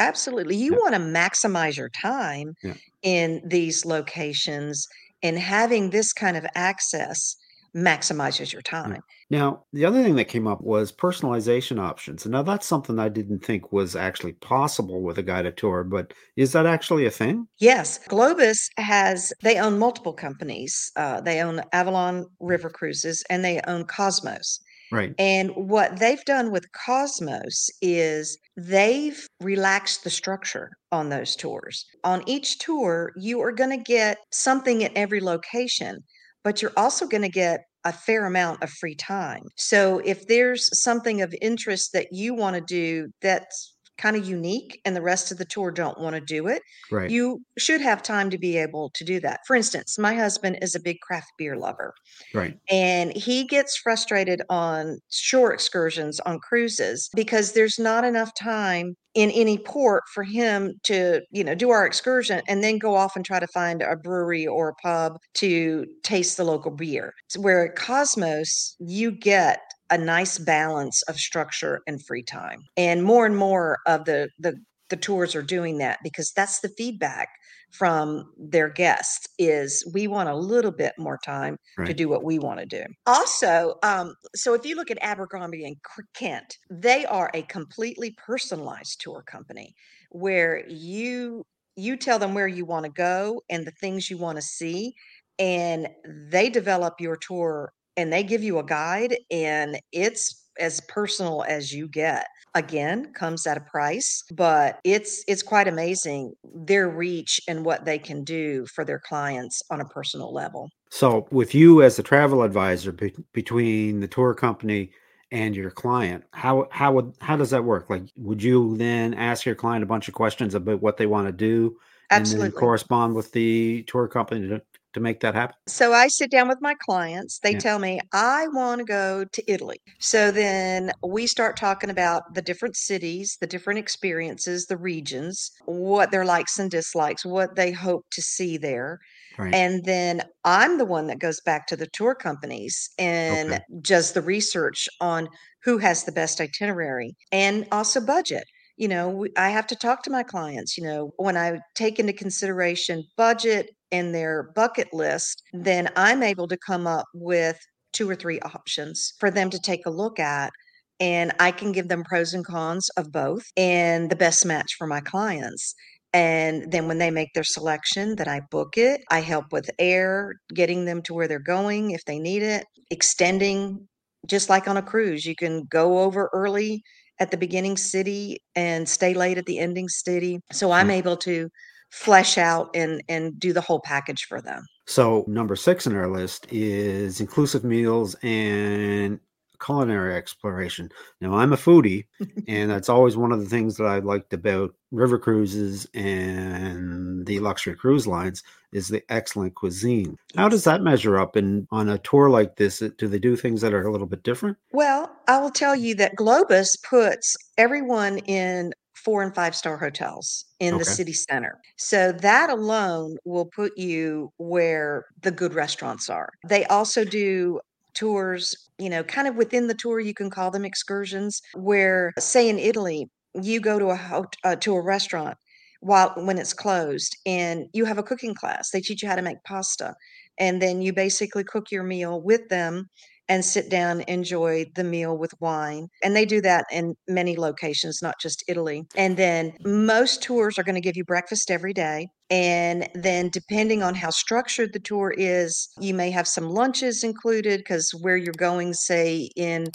absolutely. 0.00 0.56
You 0.56 0.72
yeah. 0.72 0.78
want 0.78 0.94
to 0.94 1.00
maximize 1.00 1.76
your 1.76 1.90
time 1.90 2.56
yeah. 2.64 2.74
in 3.04 3.40
these 3.46 3.84
locations, 3.84 4.88
and 5.22 5.38
having 5.38 5.90
this 5.90 6.12
kind 6.12 6.36
of 6.36 6.44
access 6.56 7.36
maximizes 7.74 8.52
your 8.52 8.62
time. 8.62 9.02
Now, 9.30 9.64
the 9.72 9.84
other 9.84 10.02
thing 10.02 10.16
that 10.16 10.26
came 10.26 10.46
up 10.46 10.60
was 10.60 10.90
personalization 10.90 11.78
options. 11.78 12.26
Now 12.26 12.42
that's 12.42 12.66
something 12.66 12.98
I 12.98 13.08
didn't 13.08 13.44
think 13.44 13.72
was 13.72 13.94
actually 13.94 14.32
possible 14.34 15.02
with 15.02 15.18
a 15.18 15.22
guided 15.22 15.56
tour, 15.56 15.84
but 15.84 16.12
is 16.36 16.52
that 16.52 16.66
actually 16.66 17.06
a 17.06 17.10
thing? 17.10 17.46
Yes. 17.58 18.00
Globus 18.08 18.68
has, 18.78 19.32
they 19.42 19.58
own 19.58 19.78
multiple 19.78 20.14
companies. 20.14 20.90
Uh, 20.96 21.20
they 21.20 21.42
own 21.42 21.60
Avalon 21.72 22.26
River 22.40 22.70
Cruises 22.70 23.22
and 23.28 23.44
they 23.44 23.60
own 23.66 23.84
Cosmos. 23.84 24.60
Right. 24.90 25.14
And 25.18 25.50
what 25.54 25.98
they've 25.98 26.24
done 26.24 26.50
with 26.50 26.72
Cosmos 26.72 27.68
is 27.82 28.38
they've 28.56 29.26
relaxed 29.40 30.04
the 30.04 30.10
structure 30.10 30.70
on 30.90 31.10
those 31.10 31.36
tours. 31.36 31.84
On 32.04 32.22
each 32.26 32.58
tour, 32.58 33.12
you 33.16 33.40
are 33.42 33.52
going 33.52 33.70
to 33.70 33.84
get 33.84 34.18
something 34.32 34.82
at 34.82 34.92
every 34.96 35.20
location 35.20 36.02
but 36.44 36.62
you're 36.62 36.72
also 36.76 37.06
going 37.06 37.22
to 37.22 37.28
get 37.28 37.64
a 37.84 37.92
fair 37.92 38.26
amount 38.26 38.62
of 38.62 38.70
free 38.70 38.94
time. 38.94 39.42
So 39.56 40.00
if 40.04 40.26
there's 40.26 40.68
something 40.78 41.22
of 41.22 41.34
interest 41.40 41.92
that 41.92 42.08
you 42.12 42.34
want 42.34 42.56
to 42.56 42.60
do 42.60 43.10
that's 43.22 43.74
kind 43.98 44.16
of 44.16 44.26
unique 44.26 44.80
and 44.84 44.96
the 44.96 45.02
rest 45.02 45.30
of 45.30 45.38
the 45.38 45.44
tour 45.44 45.70
don't 45.70 46.00
want 46.00 46.14
to 46.14 46.20
do 46.20 46.46
it, 46.46 46.62
right. 46.90 47.10
you 47.10 47.42
should 47.58 47.80
have 47.80 48.02
time 48.02 48.30
to 48.30 48.38
be 48.38 48.56
able 48.56 48.90
to 48.94 49.04
do 49.04 49.20
that. 49.20 49.40
For 49.46 49.56
instance, 49.56 49.98
my 49.98 50.14
husband 50.14 50.58
is 50.62 50.74
a 50.74 50.80
big 50.80 51.00
craft 51.00 51.32
beer 51.36 51.56
lover. 51.56 51.92
Right. 52.32 52.56
And 52.70 53.14
he 53.16 53.44
gets 53.44 53.76
frustrated 53.76 54.42
on 54.48 54.98
shore 55.10 55.52
excursions 55.52 56.20
on 56.20 56.38
cruises 56.38 57.10
because 57.14 57.52
there's 57.52 57.78
not 57.78 58.04
enough 58.04 58.32
time 58.34 58.94
in 59.14 59.30
any 59.32 59.58
port 59.58 60.04
for 60.14 60.22
him 60.22 60.74
to, 60.84 61.20
you 61.32 61.42
know, 61.42 61.54
do 61.54 61.70
our 61.70 61.84
excursion 61.84 62.40
and 62.46 62.62
then 62.62 62.78
go 62.78 62.94
off 62.94 63.16
and 63.16 63.24
try 63.24 63.40
to 63.40 63.48
find 63.48 63.82
a 63.82 63.96
brewery 63.96 64.46
or 64.46 64.68
a 64.68 64.74
pub 64.74 65.16
to 65.34 65.84
taste 66.04 66.36
the 66.36 66.44
local 66.44 66.70
beer. 66.70 67.12
Where 67.36 67.66
at 67.66 67.76
Cosmos, 67.76 68.76
you 68.78 69.10
get 69.10 69.60
a 69.90 69.98
nice 69.98 70.38
balance 70.38 71.02
of 71.02 71.16
structure 71.16 71.80
and 71.86 72.04
free 72.04 72.22
time. 72.22 72.64
And 72.76 73.02
more 73.02 73.26
and 73.26 73.36
more 73.36 73.78
of 73.86 74.04
the 74.04 74.30
the 74.38 74.58
the 74.88 74.96
tours 74.96 75.34
are 75.34 75.42
doing 75.42 75.78
that 75.78 75.98
because 76.02 76.32
that's 76.32 76.60
the 76.60 76.68
feedback 76.70 77.28
from 77.70 78.32
their 78.38 78.68
guests 78.68 79.28
is 79.38 79.88
we 79.92 80.06
want 80.06 80.28
a 80.28 80.34
little 80.34 80.70
bit 80.70 80.94
more 80.98 81.18
time 81.22 81.56
right. 81.76 81.86
to 81.86 81.94
do 81.94 82.08
what 82.08 82.24
we 82.24 82.38
want 82.38 82.58
to 82.58 82.66
do 82.66 82.82
also 83.06 83.74
um, 83.82 84.14
so 84.34 84.54
if 84.54 84.64
you 84.64 84.74
look 84.74 84.90
at 84.90 84.98
abercrombie 85.02 85.64
and 85.64 85.76
kent 86.14 86.56
they 86.70 87.04
are 87.06 87.30
a 87.34 87.42
completely 87.42 88.14
personalized 88.24 89.00
tour 89.00 89.22
company 89.26 89.74
where 90.10 90.66
you 90.68 91.44
you 91.76 91.96
tell 91.96 92.18
them 92.18 92.34
where 92.34 92.48
you 92.48 92.64
want 92.64 92.84
to 92.84 92.90
go 92.90 93.42
and 93.50 93.66
the 93.66 93.72
things 93.72 94.10
you 94.10 94.16
want 94.16 94.36
to 94.36 94.42
see 94.42 94.94
and 95.38 95.88
they 96.04 96.48
develop 96.48 96.94
your 97.00 97.16
tour 97.16 97.72
and 97.98 98.12
they 98.12 98.22
give 98.22 98.44
you 98.44 98.60
a 98.60 98.64
guide 98.64 99.16
and 99.30 99.78
it's 99.92 100.46
as 100.60 100.80
personal 100.88 101.44
as 101.46 101.72
you 101.72 101.88
get. 101.88 102.26
Again 102.54 103.12
comes 103.12 103.46
at 103.46 103.58
a 103.58 103.60
price 103.60 104.24
but 104.32 104.80
it's 104.82 105.22
it's 105.28 105.42
quite 105.42 105.68
amazing 105.68 106.32
their 106.54 106.88
reach 106.88 107.40
and 107.46 107.64
what 107.64 107.84
they 107.84 107.98
can 107.98 108.24
do 108.24 108.64
for 108.74 108.84
their 108.84 108.98
clients 108.98 109.60
on 109.70 109.80
a 109.80 109.84
personal 109.84 110.32
level. 110.32 110.70
So 110.90 111.28
with 111.30 111.54
you 111.54 111.82
as 111.82 111.98
a 111.98 112.02
travel 112.02 112.42
advisor 112.42 112.92
be- 112.92 113.14
between 113.32 114.00
the 114.00 114.08
tour 114.08 114.32
company 114.34 114.92
and 115.30 115.54
your 115.54 115.70
client 115.70 116.24
how 116.32 116.68
how 116.70 116.92
would 116.92 117.14
how 117.20 117.36
does 117.36 117.50
that 117.50 117.64
work? 117.64 117.90
Like 117.90 118.04
would 118.16 118.42
you 118.42 118.76
then 118.78 119.12
ask 119.14 119.44
your 119.44 119.54
client 119.54 119.82
a 119.82 119.86
bunch 119.86 120.08
of 120.08 120.14
questions 120.14 120.54
about 120.54 120.80
what 120.80 120.96
they 120.96 121.06
want 121.06 121.28
to 121.28 121.32
do 121.32 121.76
absolutely 122.10 122.46
and 122.46 122.54
then 122.54 122.58
correspond 122.58 123.14
with 123.14 123.30
the 123.32 123.84
tour 123.86 124.08
company 124.08 124.48
to, 124.48 124.62
to 124.98 125.02
make 125.02 125.20
that 125.20 125.34
happen? 125.34 125.56
So 125.68 125.92
I 125.92 126.08
sit 126.08 126.30
down 126.30 126.48
with 126.48 126.62
my 126.62 126.74
clients. 126.80 127.40
They 127.40 127.54
Yeah. 127.54 127.60
tell 127.60 127.78
me, 127.78 128.00
I 128.12 128.48
want 128.48 128.78
to 128.78 128.84
go 128.84 129.24
to 129.26 129.52
Italy. 129.52 129.78
So 130.00 130.30
then 130.30 130.92
we 131.06 131.26
start 131.26 131.58
talking 131.58 131.90
about 131.90 132.22
the 132.34 132.40
different 132.40 132.74
cities, 132.76 133.36
the 133.40 133.46
different 133.46 133.78
experiences, 133.78 134.66
the 134.66 134.78
regions, 134.78 135.50
what 135.66 136.10
their 136.10 136.24
likes 136.24 136.58
and 136.58 136.70
dislikes, 136.70 137.24
what 137.24 137.54
they 137.54 137.70
hope 137.72 138.06
to 138.12 138.22
see 138.22 138.56
there. 138.56 138.98
Right. 139.38 139.54
And 139.54 139.84
then 139.84 140.22
I'm 140.44 140.78
the 140.78 140.86
one 140.86 141.06
that 141.08 141.18
goes 141.18 141.40
back 141.42 141.66
to 141.68 141.76
the 141.76 141.86
tour 141.92 142.14
companies 142.14 142.90
and 142.98 143.54
Okay. 143.54 143.60
does 143.82 144.12
the 144.12 144.22
research 144.22 144.88
on 145.00 145.28
who 145.64 145.78
has 145.78 146.04
the 146.04 146.12
best 146.12 146.40
itinerary 146.40 147.14
and 147.30 147.66
also 147.70 148.00
budget. 148.00 148.44
You 148.78 148.88
know, 148.88 149.26
I 149.36 149.50
have 149.50 149.66
to 149.68 149.76
talk 149.76 150.02
to 150.04 150.10
my 150.10 150.22
clients. 150.22 150.78
You 150.78 150.84
know, 150.84 151.10
when 151.16 151.36
I 151.36 151.58
take 151.74 151.98
into 151.98 152.12
consideration 152.12 153.04
budget 153.16 153.70
and 153.90 154.14
their 154.14 154.52
bucket 154.54 154.94
list, 154.94 155.42
then 155.52 155.90
I'm 155.96 156.22
able 156.22 156.46
to 156.48 156.56
come 156.64 156.86
up 156.86 157.06
with 157.12 157.58
two 157.92 158.08
or 158.08 158.14
three 158.14 158.38
options 158.40 159.12
for 159.18 159.30
them 159.30 159.50
to 159.50 159.58
take 159.58 159.84
a 159.84 159.90
look 159.90 160.20
at. 160.20 160.52
And 161.00 161.32
I 161.40 161.50
can 161.50 161.72
give 161.72 161.88
them 161.88 162.04
pros 162.04 162.34
and 162.34 162.44
cons 162.44 162.88
of 162.96 163.12
both 163.12 163.44
and 163.56 164.10
the 164.10 164.16
best 164.16 164.46
match 164.46 164.74
for 164.78 164.86
my 164.86 165.00
clients. 165.00 165.74
And 166.12 166.70
then 166.72 166.88
when 166.88 166.98
they 166.98 167.10
make 167.10 167.32
their 167.34 167.44
selection, 167.44 168.16
that 168.16 168.28
I 168.28 168.40
book 168.50 168.76
it. 168.76 169.02
I 169.10 169.20
help 169.20 169.52
with 169.52 169.70
air, 169.78 170.34
getting 170.54 170.84
them 170.84 171.02
to 171.02 171.14
where 171.14 171.28
they're 171.28 171.38
going 171.38 171.90
if 171.90 172.04
they 172.06 172.18
need 172.18 172.42
it, 172.42 172.64
extending, 172.90 173.88
just 174.26 174.48
like 174.48 174.68
on 174.68 174.76
a 174.76 174.82
cruise. 174.82 175.24
You 175.24 175.34
can 175.36 175.64
go 175.64 176.00
over 176.00 176.30
early 176.32 176.82
at 177.20 177.30
the 177.30 177.36
beginning 177.36 177.76
city 177.76 178.42
and 178.54 178.88
stay 178.88 179.14
late 179.14 179.38
at 179.38 179.46
the 179.46 179.58
ending 179.58 179.88
city. 179.88 180.40
So 180.52 180.70
I'm 180.70 180.86
hmm. 180.86 180.92
able 180.92 181.16
to 181.18 181.50
flesh 181.90 182.36
out 182.36 182.70
and 182.74 183.02
and 183.08 183.38
do 183.40 183.52
the 183.52 183.60
whole 183.60 183.80
package 183.80 184.24
for 184.24 184.40
them. 184.40 184.64
So 184.86 185.24
number 185.26 185.56
six 185.56 185.86
on 185.86 185.94
our 185.94 186.08
list 186.08 186.46
is 186.50 187.20
inclusive 187.20 187.64
meals 187.64 188.14
and 188.22 189.20
culinary 189.64 190.14
exploration. 190.14 190.90
Now 191.20 191.34
I'm 191.34 191.52
a 191.52 191.56
foodie, 191.56 192.06
and 192.48 192.70
that's 192.70 192.88
always 192.88 193.16
one 193.16 193.32
of 193.32 193.40
the 193.40 193.48
things 193.48 193.76
that 193.76 193.84
I 193.84 193.98
liked 193.98 194.32
about 194.32 194.74
river 194.90 195.18
cruises 195.18 195.86
and 195.94 197.26
the 197.26 197.40
luxury 197.40 197.74
cruise 197.74 198.06
lines 198.06 198.42
is 198.72 198.88
the 198.88 199.02
excellent 199.10 199.54
cuisine. 199.54 200.16
How 200.36 200.48
does 200.48 200.64
that 200.64 200.82
measure 200.82 201.18
up 201.18 201.36
in 201.36 201.66
on 201.70 201.88
a 201.88 201.98
tour 201.98 202.30
like 202.30 202.56
this? 202.56 202.82
Uh, 202.82 202.90
do 202.98 203.08
they 203.08 203.18
do 203.18 203.36
things 203.36 203.60
that 203.60 203.74
are 203.74 203.86
a 203.86 203.92
little 203.92 204.06
bit 204.06 204.22
different? 204.22 204.56
Well, 204.72 205.10
I 205.26 205.38
will 205.38 205.50
tell 205.50 205.76
you 205.76 205.94
that 205.96 206.16
Globus 206.16 206.68
puts 206.82 207.36
everyone 207.56 208.18
in 208.18 208.72
four 208.94 209.22
and 209.22 209.34
five 209.34 209.54
star 209.54 209.76
hotels 209.76 210.44
in 210.60 210.76
the 210.76 210.84
city 210.84 211.12
center. 211.12 211.60
So 211.76 212.12
that 212.12 212.50
alone 212.50 213.16
will 213.24 213.46
put 213.46 213.76
you 213.78 214.32
where 214.38 215.06
the 215.22 215.30
good 215.30 215.54
restaurants 215.54 216.10
are. 216.10 216.30
They 216.46 216.64
also 216.66 217.04
do 217.04 217.60
tours, 217.94 218.68
you 218.78 218.90
know, 218.90 219.02
kind 219.02 219.28
of 219.28 219.36
within 219.36 219.66
the 219.66 219.74
tour, 219.74 220.00
you 220.00 220.14
can 220.14 220.30
call 220.30 220.50
them 220.50 220.64
excursions, 220.64 221.40
where, 221.54 222.12
say, 222.18 222.48
in 222.48 222.58
Italy, 222.58 223.08
you 223.40 223.60
go 223.60 223.78
to 223.78 223.90
a 223.90 224.24
uh, 224.44 224.56
to 224.56 224.74
a 224.74 224.80
restaurant 224.82 225.36
while 225.80 226.12
when 226.16 226.38
it's 226.38 226.52
closed, 226.52 227.16
and 227.26 227.66
you 227.72 227.84
have 227.84 227.98
a 227.98 228.02
cooking 228.02 228.34
class. 228.34 228.70
They 228.70 228.80
teach 228.80 229.02
you 229.02 229.08
how 229.08 229.16
to 229.16 229.22
make 229.22 229.42
pasta, 229.44 229.94
and 230.38 230.60
then 230.60 230.82
you 230.82 230.92
basically 230.92 231.44
cook 231.44 231.70
your 231.70 231.84
meal 231.84 232.20
with 232.20 232.48
them 232.48 232.88
and 233.28 233.44
sit 233.44 233.68
down, 233.68 234.02
enjoy 234.08 234.64
the 234.74 234.84
meal 234.84 235.16
with 235.16 235.32
wine. 235.40 235.88
And 236.02 236.16
they 236.16 236.24
do 236.24 236.40
that 236.40 236.64
in 236.72 236.94
many 237.06 237.36
locations, 237.36 238.00
not 238.02 238.14
just 238.20 238.42
Italy. 238.48 238.84
And 238.96 239.16
then 239.16 239.52
most 239.64 240.22
tours 240.22 240.58
are 240.58 240.62
going 240.62 240.74
to 240.74 240.80
give 240.80 240.96
you 240.96 241.04
breakfast 241.04 241.50
every 241.50 241.74
day. 241.74 242.08
And 242.30 242.88
then, 242.94 243.30
depending 243.30 243.82
on 243.82 243.94
how 243.94 244.10
structured 244.10 244.72
the 244.72 244.80
tour 244.80 245.14
is, 245.16 245.68
you 245.80 245.94
may 245.94 246.10
have 246.10 246.28
some 246.28 246.50
lunches 246.50 247.04
included 247.04 247.58
because 247.58 247.90
where 248.00 248.16
you're 248.16 248.34
going, 248.36 248.74
say 248.74 249.30
in 249.36 249.68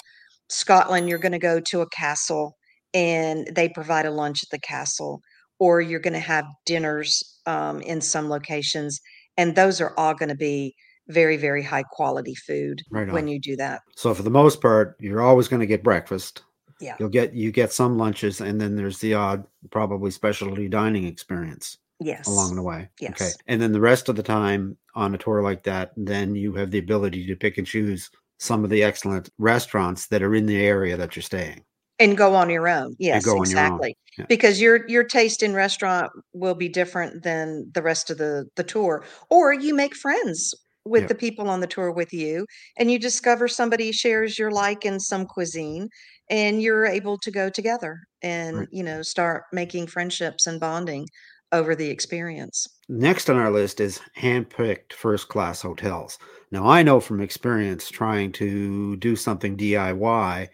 Scotland, 0.48 1.08
you're 1.08 1.18
going 1.18 1.32
to 1.32 1.38
go 1.38 1.60
to 1.60 1.80
a 1.80 1.88
castle 1.88 2.56
and 2.92 3.48
they 3.54 3.68
provide 3.68 4.06
a 4.06 4.10
lunch 4.10 4.44
at 4.44 4.50
the 4.50 4.60
castle, 4.60 5.20
or 5.58 5.80
you're 5.80 6.00
going 6.00 6.12
to 6.12 6.20
have 6.20 6.44
dinners 6.64 7.40
um, 7.46 7.80
in 7.80 8.00
some 8.00 8.28
locations. 8.28 9.00
And 9.36 9.56
those 9.56 9.80
are 9.80 9.92
all 9.98 10.14
going 10.14 10.28
to 10.28 10.36
be 10.36 10.74
very, 11.08 11.36
very 11.36 11.62
high 11.62 11.82
quality 11.82 12.34
food 12.34 12.82
Right 12.90 13.10
when 13.12 13.28
you 13.28 13.38
do 13.40 13.56
that. 13.56 13.82
So 13.96 14.14
for 14.14 14.22
the 14.22 14.30
most 14.30 14.60
part, 14.60 14.96
you're 15.00 15.22
always 15.22 15.48
going 15.48 15.60
to 15.60 15.66
get 15.66 15.82
breakfast. 15.82 16.42
Yeah. 16.80 16.96
You'll 16.98 17.08
get 17.08 17.34
you 17.34 17.52
get 17.52 17.72
some 17.72 17.96
lunches, 17.98 18.40
and 18.40 18.60
then 18.60 18.74
there's 18.76 18.98
the 18.98 19.14
odd, 19.14 19.44
probably 19.70 20.10
specialty 20.10 20.68
dining 20.68 21.04
experience 21.06 21.78
Yes. 22.00 22.26
along 22.26 22.56
the 22.56 22.62
way. 22.62 22.88
yes. 23.00 23.12
Okay. 23.12 23.30
And 23.46 23.62
then 23.62 23.72
the 23.72 23.80
rest 23.80 24.08
of 24.08 24.16
the 24.16 24.22
time 24.22 24.76
on 24.94 25.14
a 25.14 25.18
tour 25.18 25.40
like 25.42 25.62
that, 25.64 25.92
then 25.96 26.34
you 26.34 26.52
have 26.54 26.70
the 26.70 26.78
ability 26.78 27.26
to 27.26 27.36
pick 27.36 27.58
and 27.58 27.66
choose 27.66 28.10
some 28.38 28.64
of 28.64 28.70
the 28.70 28.82
excellent 28.82 29.30
restaurants 29.38 30.08
that 30.08 30.22
are 30.22 30.34
in 30.34 30.46
the 30.46 30.60
area 30.66 30.96
that 30.96 31.14
you're 31.14 31.22
staying. 31.22 31.62
And 32.00 32.16
go 32.18 32.34
on 32.34 32.50
your 32.50 32.68
own. 32.68 32.96
Yes, 32.98 33.24
your 33.24 33.36
own. 33.36 33.42
exactly. 33.42 33.96
Yeah. 34.18 34.26
Because 34.28 34.60
your 34.60 34.86
your 34.88 35.04
taste 35.04 35.44
in 35.44 35.54
restaurant 35.54 36.10
will 36.32 36.56
be 36.56 36.68
different 36.68 37.22
than 37.22 37.70
the 37.72 37.82
rest 37.82 38.10
of 38.10 38.18
the 38.18 38.46
the 38.56 38.64
tour. 38.64 39.04
Or 39.30 39.54
you 39.54 39.74
make 39.74 39.94
friends 39.94 40.52
with 40.84 41.02
Yeah. 41.02 41.08
the 41.08 41.14
people 41.14 41.48
on 41.48 41.60
the 41.60 41.66
tour 41.66 41.90
with 41.90 42.12
you 42.12 42.46
and 42.78 42.90
you 42.90 42.98
discover 42.98 43.48
somebody 43.48 43.92
shares 43.92 44.38
your 44.38 44.50
like 44.50 44.84
in 44.84 45.00
some 45.00 45.26
cuisine 45.26 45.88
and 46.30 46.62
you're 46.62 46.86
able 46.86 47.18
to 47.18 47.30
go 47.30 47.48
together 47.50 48.00
and, 48.22 48.56
Right. 48.58 48.68
you 48.70 48.82
know, 48.82 49.02
start 49.02 49.44
making 49.52 49.86
friendships 49.86 50.46
and 50.46 50.60
bonding 50.60 51.06
over 51.52 51.74
the 51.74 51.88
experience. 51.88 52.66
Next 52.88 53.30
on 53.30 53.36
our 53.36 53.50
list 53.50 53.80
is 53.80 54.00
hand-picked 54.14 54.92
first 54.92 55.28
class 55.28 55.62
hotels. 55.62 56.18
Now, 56.50 56.66
I 56.66 56.82
know 56.82 57.00
from 57.00 57.20
experience 57.20 57.88
trying 57.90 58.32
to 58.32 58.96
do 58.96 59.16
something 59.16 59.56
DIY 59.56 60.48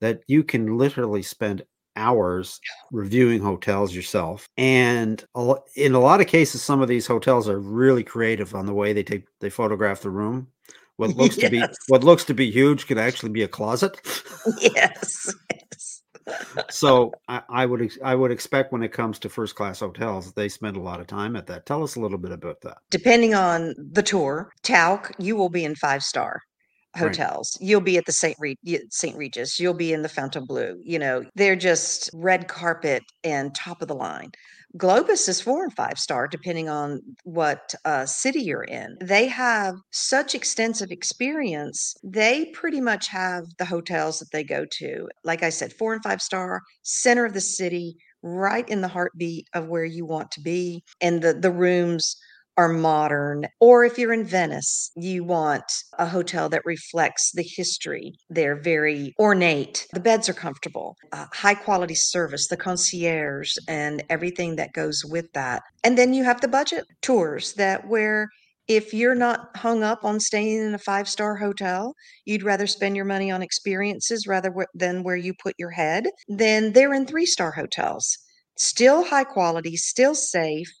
that 0.00 0.20
you 0.26 0.44
can 0.44 0.78
literally 0.78 1.22
spend 1.22 1.64
hours 1.96 2.60
reviewing 2.90 3.40
hotels 3.40 3.94
yourself. 3.94 4.48
And 4.56 5.24
in 5.76 5.94
a 5.94 6.00
lot 6.00 6.20
of 6.20 6.26
cases, 6.26 6.62
some 6.62 6.80
of 6.80 6.88
these 6.88 7.06
hotels 7.06 7.48
are 7.48 7.58
really 7.58 8.04
creative 8.04 8.54
on 8.54 8.66
the 8.66 8.74
way 8.74 8.92
they 8.92 9.02
take 9.02 9.26
they 9.40 9.50
photograph 9.50 10.00
the 10.00 10.10
room. 10.10 10.48
What 10.96 11.10
looks 11.16 11.36
to 11.36 11.50
be 11.50 11.62
what 11.88 12.04
looks 12.04 12.24
to 12.24 12.34
be 12.34 12.50
huge 12.50 12.86
could 12.86 12.98
actually 12.98 13.30
be 13.30 13.42
a 13.42 13.48
closet. 13.48 14.00
Yes. 14.60 15.34
Yes. 15.50 16.02
so 16.70 17.12
I, 17.28 17.42
I 17.48 17.66
would 17.66 17.90
I 18.02 18.14
would 18.14 18.30
expect 18.30 18.72
when 18.72 18.82
it 18.82 18.92
comes 18.92 19.18
to 19.20 19.28
first 19.28 19.54
class 19.54 19.80
hotels, 19.80 20.32
they 20.32 20.48
spend 20.48 20.76
a 20.76 20.80
lot 20.80 21.00
of 21.00 21.06
time 21.06 21.36
at 21.36 21.46
that. 21.46 21.66
Tell 21.66 21.82
us 21.82 21.96
a 21.96 22.00
little 22.00 22.18
bit 22.18 22.32
about 22.32 22.60
that. 22.62 22.78
depending 22.90 23.34
on 23.34 23.74
the 23.78 24.02
tour, 24.02 24.50
Tauck, 24.62 25.12
you 25.18 25.36
will 25.36 25.48
be 25.48 25.64
in 25.64 25.74
five 25.74 26.02
star 26.02 26.42
Right. 26.94 27.02
hotels. 27.02 27.56
You'll 27.60 27.80
be 27.80 27.96
at 27.96 28.06
the 28.06 28.12
St. 28.12 28.36
St. 28.90 29.16
Regis. 29.16 29.58
You'll 29.58 29.74
be 29.74 29.92
in 29.92 30.02
the 30.02 30.08
Fontainebleau. 30.08 30.76
You 30.82 30.98
know, 30.98 31.24
they're 31.34 31.56
just 31.56 32.10
red 32.14 32.46
carpet 32.48 33.02
and 33.24 33.54
top 33.54 33.82
of 33.82 33.88
the 33.88 33.94
line. 33.94 34.30
Globus 34.76 35.28
is 35.28 35.40
four 35.40 35.62
and 35.62 35.72
five 35.72 35.98
star, 35.98 36.26
depending 36.26 36.68
on 36.68 37.00
what 37.22 37.74
uh, 37.84 38.06
city 38.06 38.40
you're 38.40 38.64
in. 38.64 38.96
They 39.00 39.26
have 39.28 39.76
such 39.92 40.34
extensive 40.34 40.90
experience. 40.90 41.94
They 42.02 42.46
pretty 42.46 42.80
much 42.80 43.06
have 43.08 43.44
the 43.58 43.64
hotels 43.64 44.18
that 44.18 44.32
they 44.32 44.42
go 44.42 44.64
to. 44.78 45.08
Like 45.22 45.44
I 45.44 45.50
said, 45.50 45.72
four 45.72 45.94
and 45.94 46.02
five 46.02 46.20
star, 46.20 46.60
center 46.82 47.24
of 47.24 47.34
the 47.34 47.40
city, 47.40 47.96
right 48.22 48.68
in 48.68 48.80
the 48.80 48.88
heartbeat 48.88 49.46
of 49.54 49.68
where 49.68 49.84
you 49.84 50.06
want 50.06 50.32
to 50.32 50.40
be. 50.40 50.82
And 51.00 51.22
the 51.22 51.34
the 51.34 51.52
rooms 51.52 52.16
are 52.56 52.68
modern. 52.68 53.46
Or 53.60 53.84
if 53.84 53.98
you're 53.98 54.12
in 54.12 54.24
Venice, 54.24 54.90
you 54.96 55.24
want 55.24 55.64
a 55.98 56.06
hotel 56.06 56.48
that 56.50 56.64
reflects 56.64 57.32
the 57.32 57.42
history. 57.42 58.14
They're 58.30 58.60
very 58.60 59.14
ornate. 59.18 59.86
The 59.92 60.00
beds 60.00 60.28
are 60.28 60.34
comfortable, 60.34 60.96
uh, 61.12 61.26
high 61.32 61.54
quality 61.54 61.94
service, 61.94 62.48
the 62.48 62.56
concierge, 62.56 63.52
and 63.68 64.04
everything 64.08 64.56
that 64.56 64.72
goes 64.72 65.04
with 65.04 65.32
that. 65.32 65.62
And 65.82 65.98
then 65.98 66.14
you 66.14 66.24
have 66.24 66.40
the 66.40 66.48
budget 66.48 66.84
tours 67.02 67.54
that 67.54 67.88
where 67.88 68.28
if 68.66 68.94
you're 68.94 69.14
not 69.14 69.54
hung 69.56 69.82
up 69.82 70.04
on 70.04 70.20
staying 70.20 70.58
in 70.58 70.74
a 70.74 70.78
five 70.78 71.08
star 71.08 71.36
hotel, 71.36 71.94
you'd 72.24 72.42
rather 72.42 72.66
spend 72.66 72.96
your 72.96 73.04
money 73.04 73.30
on 73.30 73.42
experiences 73.42 74.26
rather 74.26 74.50
wh- 74.50 74.78
than 74.78 75.02
where 75.02 75.16
you 75.16 75.34
put 75.34 75.54
your 75.58 75.70
head, 75.70 76.06
then 76.28 76.72
they're 76.72 76.94
in 76.94 77.06
three 77.06 77.26
star 77.26 77.52
hotels. 77.52 78.16
Still 78.56 79.04
high 79.04 79.24
quality, 79.24 79.76
still 79.76 80.14
safe, 80.14 80.72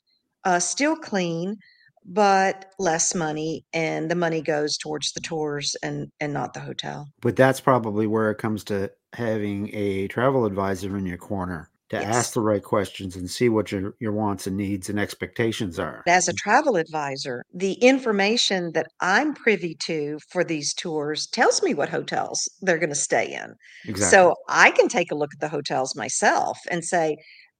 uh, 0.44 0.58
still 0.58 0.96
clean, 0.96 1.56
but 2.04 2.66
less 2.78 3.14
money, 3.14 3.64
and 3.72 4.10
the 4.10 4.14
money 4.14 4.42
goes 4.42 4.76
towards 4.76 5.12
the 5.12 5.20
tours 5.20 5.76
and 5.82 6.08
and 6.20 6.32
not 6.32 6.54
the 6.54 6.60
hotel. 6.60 7.06
But 7.20 7.36
that's 7.36 7.60
probably 7.60 8.06
where 8.06 8.30
it 8.30 8.38
comes 8.38 8.64
to 8.64 8.90
having 9.14 9.74
a 9.74 10.08
travel 10.08 10.44
advisor 10.44 10.96
in 10.96 11.06
your 11.06 11.16
corner 11.18 11.70
to 11.90 12.00
Yes. 12.00 12.14
ask 12.14 12.32
the 12.34 12.40
right 12.40 12.62
questions 12.62 13.16
and 13.16 13.30
see 13.30 13.48
what 13.48 13.70
your, 13.70 13.94
your 14.00 14.12
wants 14.12 14.46
and 14.46 14.56
needs 14.56 14.88
and 14.88 14.98
expectations 14.98 15.78
are. 15.78 16.02
As 16.06 16.28
a 16.28 16.32
travel 16.34 16.76
advisor, 16.76 17.44
the 17.54 17.74
information 17.74 18.72
that 18.72 18.86
I'm 19.00 19.32
privy 19.34 19.74
to 19.86 20.18
for 20.30 20.44
these 20.44 20.74
tours 20.74 21.26
tells 21.26 21.62
me 21.62 21.72
what 21.72 21.88
hotels 21.88 22.48
they're 22.60 22.78
going 22.78 22.90
to 22.90 22.94
stay 22.94 23.32
in. 23.32 23.54
Exactly. 23.86 24.28
So 24.28 24.34
I 24.48 24.70
can 24.72 24.88
take 24.88 25.10
a 25.10 25.14
look 25.14 25.30
at 25.34 25.40
the 25.40 25.48
hotels 25.48 25.96
myself 25.96 26.58
and 26.70 26.84
say, 26.84 27.16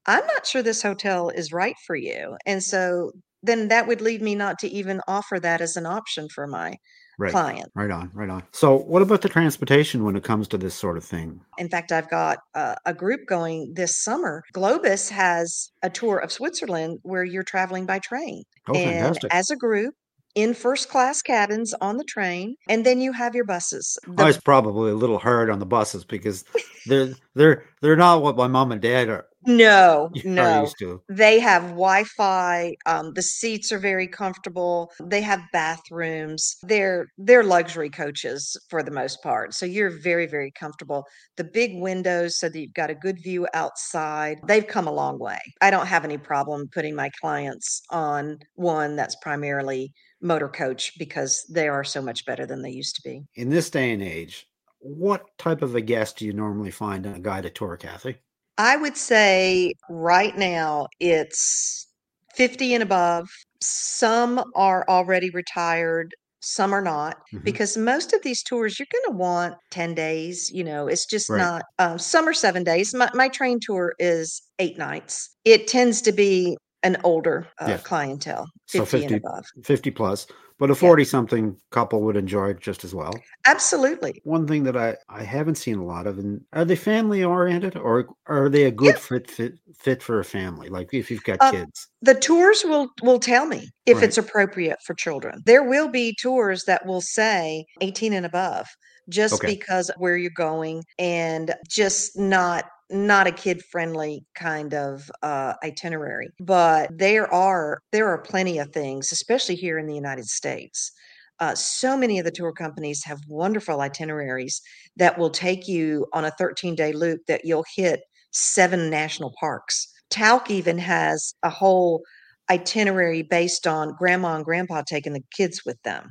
I'm 0.06 0.26
not 0.26 0.46
sure 0.46 0.62
this 0.62 0.82
hotel 0.82 1.30
is 1.30 1.52
right 1.52 1.76
for 1.86 1.96
you. 1.96 2.36
And 2.46 2.62
so 2.62 3.12
then 3.42 3.68
that 3.68 3.86
would 3.86 4.00
lead 4.00 4.22
me 4.22 4.34
not 4.34 4.58
to 4.60 4.68
even 4.68 5.00
offer 5.06 5.38
that 5.40 5.60
as 5.60 5.76
an 5.76 5.86
option 5.86 6.28
for 6.28 6.46
my 6.46 6.76
Right. 7.16 7.30
client. 7.30 7.70
Right 7.76 7.90
on. 7.92 8.10
Right 8.12 8.28
on. 8.28 8.42
So, 8.52 8.74
what 8.76 9.00
about 9.00 9.22
the 9.22 9.28
transportation 9.28 10.02
when 10.02 10.16
it 10.16 10.24
comes 10.24 10.48
to 10.48 10.58
this 10.58 10.74
sort 10.74 10.96
of 10.96 11.04
thing? 11.04 11.40
In 11.58 11.68
fact, 11.68 11.92
I've 11.92 12.10
got 12.10 12.38
a, 12.54 12.76
a 12.86 12.92
group 12.92 13.20
going 13.28 13.72
this 13.76 14.02
summer. 14.02 14.42
Globus 14.52 15.10
has 15.10 15.70
a 15.82 15.90
tour 15.90 16.18
of 16.18 16.32
Switzerland 16.32 16.98
where 17.02 17.22
you're 17.22 17.44
traveling 17.44 17.86
by 17.86 18.00
train. 18.00 18.42
Oh, 18.68 18.74
and 18.74 18.98
fantastic. 18.98 19.32
as 19.32 19.48
a 19.50 19.56
group, 19.56 19.94
in 20.34 20.54
first 20.54 20.88
class 20.88 21.22
cabins 21.22 21.72
on 21.80 21.96
the 21.96 22.04
train, 22.04 22.56
and 22.68 22.84
then 22.84 23.00
you 23.00 23.12
have 23.12 23.36
your 23.36 23.44
buses. 23.44 23.96
I 24.18 24.24
was 24.24 24.40
probably 24.40 24.90
a 24.90 24.96
little 24.96 25.18
hard 25.18 25.50
on 25.50 25.60
the 25.60 25.66
buses 25.66 26.04
because 26.04 26.44
they're 26.86 27.14
they're 27.36 27.64
they're 27.80 27.96
not 27.96 28.22
what 28.22 28.36
my 28.36 28.48
mom 28.48 28.72
and 28.72 28.80
dad 28.82 29.08
are, 29.08 29.26
no, 29.46 30.10
no. 30.24 30.68
They 31.08 31.40
have 31.40 31.62
Wi-Fi. 31.70 32.74
Um, 32.86 33.12
the 33.14 33.22
seats 33.22 33.72
are 33.72 33.78
very 33.78 34.08
comfortable. 34.08 34.90
They 35.02 35.20
have 35.22 35.40
bathrooms. 35.52 36.56
They're 36.62 37.06
they're 37.18 37.44
luxury 37.44 37.90
coaches 37.90 38.56
for 38.68 38.82
the 38.82 38.90
most 38.90 39.22
part. 39.22 39.54
So 39.54 39.66
you're 39.66 39.90
very 39.90 40.26
very 40.26 40.52
comfortable. 40.52 41.04
The 41.36 41.44
big 41.44 41.72
windows 41.74 42.38
so 42.38 42.48
that 42.48 42.58
you've 42.58 42.74
got 42.74 42.90
a 42.90 42.94
good 42.94 43.22
view 43.22 43.46
outside. 43.54 44.38
They've 44.46 44.66
come 44.66 44.86
a 44.86 44.92
long 44.92 45.18
way. 45.18 45.40
I 45.60 45.70
don't 45.70 45.86
have 45.86 46.04
any 46.04 46.18
problem 46.18 46.68
putting 46.72 46.94
my 46.94 47.10
clients 47.20 47.82
on 47.90 48.38
one 48.54 48.96
that's 48.96 49.16
primarily 49.16 49.92
motor 50.20 50.48
coach 50.48 50.92
because 50.98 51.44
they 51.52 51.68
are 51.68 51.84
so 51.84 52.00
much 52.00 52.24
better 52.24 52.46
than 52.46 52.62
they 52.62 52.70
used 52.70 52.96
to 52.96 53.02
be. 53.02 53.22
In 53.34 53.50
this 53.50 53.70
day 53.70 53.92
and 53.92 54.02
age, 54.02 54.48
what 54.80 55.26
type 55.38 55.62
of 55.62 55.74
a 55.74 55.80
guest 55.80 56.18
do 56.18 56.26
you 56.26 56.32
normally 56.32 56.70
find 56.70 57.06
on 57.06 57.14
a 57.14 57.20
guided 57.20 57.54
tour, 57.54 57.76
Kathy? 57.76 58.18
I 58.58 58.76
would 58.76 58.96
say 58.96 59.74
right 59.88 60.36
now 60.36 60.86
it's 61.00 61.86
50 62.34 62.74
and 62.74 62.82
above. 62.82 63.28
Some 63.60 64.42
are 64.54 64.84
already 64.88 65.30
retired, 65.30 66.14
some 66.40 66.72
are 66.72 66.82
not, 66.82 67.16
Mhm. 67.32 67.44
because 67.44 67.76
most 67.76 68.12
of 68.12 68.22
these 68.22 68.42
tours 68.42 68.78
you're 68.78 68.86
going 68.92 69.04
to 69.12 69.16
want 69.16 69.54
10 69.70 69.94
days. 69.94 70.50
You 70.52 70.64
know, 70.64 70.86
it's 70.88 71.06
just 71.06 71.30
Right. 71.30 71.40
not, 71.40 71.62
um, 71.78 71.98
some 71.98 72.28
are 72.28 72.34
seven 72.34 72.62
days. 72.64 72.94
My, 72.94 73.10
my 73.14 73.28
train 73.28 73.58
tour 73.60 73.94
is 73.98 74.42
eight 74.58 74.78
nights. 74.78 75.30
It 75.44 75.66
tends 75.66 76.02
to 76.02 76.12
be 76.12 76.56
an 76.82 76.98
older 77.02 77.48
uh, 77.60 77.68
Yeah. 77.70 77.76
clientele, 77.78 78.46
So 78.66 78.84
50, 78.84 78.98
50, 78.98 79.14
and 79.14 79.24
above. 79.24 79.44
50 79.64 79.90
plus, 79.90 80.26
but 80.58 80.70
a 80.70 80.74
40 80.74 81.04
something 81.04 81.56
couple 81.70 82.02
would 82.02 82.16
enjoy 82.16 82.50
it 82.50 82.60
just 82.60 82.84
as 82.84 82.94
well. 82.94 83.26
Absolutely. 83.46 84.22
One 84.22 84.46
thing 84.46 84.64
that 84.64 84.76
I, 84.76 84.96
I 85.08 85.22
haven't 85.22 85.56
seen 85.56 85.76
a 85.78 85.84
lot 85.84 86.06
of, 86.06 86.18
and 86.18 86.40
are 86.52 86.64
they 86.64 86.76
family 86.76 87.22
oriented 87.22 87.76
or 87.76 88.08
are 88.26 88.48
they 88.48 88.64
a 88.64 88.70
good 88.70 88.96
Yeah. 88.96 88.98
fit, 88.98 89.30
fit 89.30 89.58
fit 89.78 90.02
for 90.02 90.18
a 90.18 90.24
family? 90.24 90.68
Like 90.68 90.94
if 90.94 91.10
you've 91.10 91.22
got 91.24 91.40
Uh, 91.40 91.50
kids, 91.50 91.88
the 92.02 92.14
tours 92.14 92.64
will 92.64 92.88
will 93.02 93.18
tell 93.20 93.46
me 93.46 93.70
if 93.86 93.96
Right. 93.96 94.04
it's 94.04 94.18
appropriate 94.18 94.78
for 94.86 94.94
children. 94.94 95.42
There 95.46 95.62
will 95.64 95.88
be 95.88 96.14
tours 96.20 96.64
that 96.66 96.86
will 96.86 97.00
say 97.00 97.64
18 97.80 98.12
and 98.12 98.24
above 98.26 98.66
just 99.10 99.34
Okay. 99.34 99.46
because 99.46 99.90
where 99.98 100.16
you're 100.16 100.30
going 100.36 100.82
and 100.98 101.54
just 101.68 102.18
not 102.18 102.64
not 102.90 103.26
a 103.26 103.32
kid 103.32 103.62
friendly 103.64 104.24
kind 104.34 104.74
of 104.74 105.10
uh, 105.22 105.54
itinerary. 105.62 106.28
But 106.40 106.90
there 106.96 107.32
are 107.32 107.80
there 107.92 108.08
are 108.08 108.18
plenty 108.18 108.58
of 108.58 108.70
things, 108.72 109.12
especially 109.12 109.54
here 109.54 109.78
in 109.78 109.86
the 109.86 109.94
United 109.94 110.26
States. 110.26 110.92
Uh, 111.40 111.54
so 111.54 111.96
many 111.96 112.18
of 112.18 112.24
the 112.24 112.30
tour 112.30 112.52
companies 112.52 113.02
have 113.04 113.18
wonderful 113.26 113.80
itineraries 113.80 114.60
that 114.96 115.18
will 115.18 115.30
take 115.30 115.66
you 115.66 116.06
on 116.12 116.24
a 116.24 116.30
13 116.32 116.74
day 116.74 116.92
loop 116.92 117.20
that 117.26 117.44
you'll 117.44 117.64
hit 117.74 118.02
seven 118.30 118.90
national 118.90 119.32
parks. 119.40 119.88
Tauck 120.10 120.50
even 120.50 120.78
has 120.78 121.34
a 121.42 121.50
whole 121.50 122.02
itinerary 122.50 123.22
based 123.22 123.66
on 123.66 123.96
grandma 123.98 124.36
and 124.36 124.44
grandpa 124.44 124.82
taking 124.82 125.12
the 125.12 125.24
kids 125.32 125.62
with 125.64 125.80
them. 125.82 126.10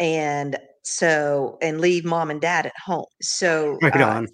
And 0.00 0.58
so, 0.84 1.58
and 1.60 1.80
leave 1.80 2.04
mom 2.04 2.30
and 2.30 2.40
dad 2.40 2.66
at 2.66 2.72
home. 2.84 3.04
So, 3.20 3.78
right 3.82 4.00
uh, 4.00 4.08
on. 4.08 4.28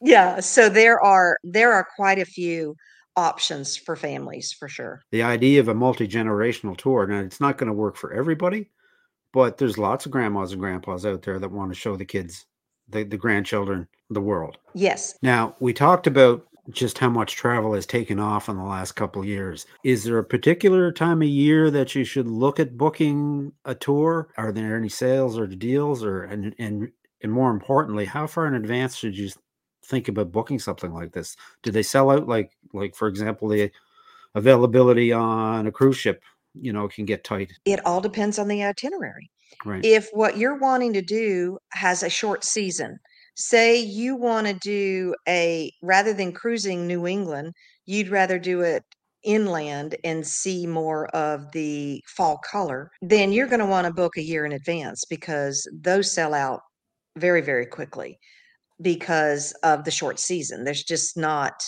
Yeah, 0.00 0.40
so 0.40 0.68
there 0.68 1.00
are 1.02 1.36
there 1.44 1.72
are 1.72 1.86
quite 1.96 2.18
a 2.18 2.24
few 2.24 2.74
options 3.16 3.76
for 3.76 3.96
families 3.96 4.52
for 4.52 4.68
sure. 4.68 5.02
the 5.10 5.22
idea 5.22 5.58
of 5.58 5.66
a 5.66 5.74
multi-generational 5.74 6.76
tour 6.76 7.04
now 7.06 7.18
it's 7.18 7.40
not 7.40 7.58
going 7.58 7.66
to 7.66 7.72
work 7.72 7.96
for 7.96 8.12
everybody 8.12 8.70
but 9.32 9.58
there's 9.58 9.76
lots 9.76 10.06
of 10.06 10.12
grandmas 10.12 10.52
and 10.52 10.60
grandpas 10.60 11.04
out 11.04 11.22
there 11.22 11.38
that 11.40 11.50
want 11.50 11.68
to 11.72 11.74
show 11.78 11.96
the 11.96 12.04
kids 12.04 12.46
the, 12.90 13.02
the 13.02 13.16
grandchildren 13.16 13.88
the 14.10 14.20
world 14.20 14.58
Yes. 14.72 15.18
now 15.20 15.56
we 15.58 15.72
talked 15.72 16.06
about 16.06 16.46
just 16.70 16.96
how 16.98 17.08
much 17.10 17.34
travel 17.34 17.74
has 17.74 17.86
taken 17.86 18.20
off 18.20 18.48
in 18.48 18.56
the 18.56 18.62
last 18.62 18.92
couple 18.92 19.22
of 19.22 19.26
years 19.28 19.66
is 19.82 20.04
there 20.04 20.18
a 20.18 20.24
particular 20.24 20.92
time 20.92 21.20
of 21.20 21.26
year 21.28 21.72
that 21.72 21.96
you 21.96 22.04
should 22.04 22.28
look 22.28 22.60
at 22.60 22.76
booking 22.78 23.50
a 23.64 23.74
tour 23.74 24.28
are 24.36 24.52
there 24.52 24.76
any 24.76 24.88
sales 24.88 25.36
or 25.36 25.48
deals 25.48 26.04
or 26.04 26.22
and 26.22 26.54
and, 26.60 26.92
and 27.22 27.32
more 27.32 27.50
importantly 27.50 28.04
how 28.04 28.28
far 28.28 28.46
in 28.46 28.54
advance 28.54 28.94
should 28.94 29.18
you 29.18 29.28
think 29.88 30.08
about 30.08 30.30
booking 30.30 30.58
something 30.58 30.92
like 30.92 31.12
this? 31.12 31.36
Do 31.62 31.70
they 31.70 31.82
sell 31.82 32.10
out 32.10 32.28
like 32.28 32.56
like 32.72 32.94
for 32.94 33.08
example 33.08 33.48
the 33.48 33.70
availability 34.34 35.12
on 35.12 35.66
a 35.66 35.72
cruise 35.72 35.96
ship 35.96 36.22
you 36.54 36.72
know 36.72 36.88
can 36.88 37.04
get 37.04 37.24
tight? 37.24 37.52
It 37.64 37.84
all 37.84 38.00
depends 38.00 38.38
on 38.38 38.48
the 38.48 38.62
itinerary. 38.62 39.30
right. 39.64 39.84
If 39.84 40.08
what 40.12 40.36
you're 40.36 40.58
wanting 40.58 40.92
to 40.92 41.02
do 41.02 41.58
has 41.72 42.02
a 42.02 42.10
short 42.10 42.44
season, 42.44 42.98
say 43.34 43.78
you 43.78 44.16
want 44.16 44.46
to 44.46 44.54
do 44.54 45.14
a 45.26 45.72
rather 45.82 46.12
than 46.12 46.32
cruising 46.32 46.86
New 46.86 47.06
England, 47.06 47.54
you'd 47.86 48.08
rather 48.08 48.38
do 48.38 48.60
it 48.60 48.84
inland 49.24 49.96
and 50.04 50.26
see 50.26 50.66
more 50.66 51.06
of 51.08 51.50
the 51.52 52.02
fall 52.06 52.38
color, 52.48 52.90
then 53.02 53.32
you're 53.32 53.48
going 53.48 53.58
to 53.58 53.66
want 53.66 53.86
to 53.86 53.92
book 53.92 54.16
a 54.16 54.22
year 54.22 54.46
in 54.46 54.52
advance 54.52 55.04
because 55.04 55.68
those 55.72 56.12
sell 56.12 56.34
out 56.34 56.60
very, 57.16 57.40
very 57.40 57.66
quickly 57.66 58.18
because 58.80 59.52
of 59.62 59.84
the 59.84 59.90
short 59.90 60.18
season. 60.18 60.64
There's 60.64 60.84
just 60.84 61.16
not 61.16 61.62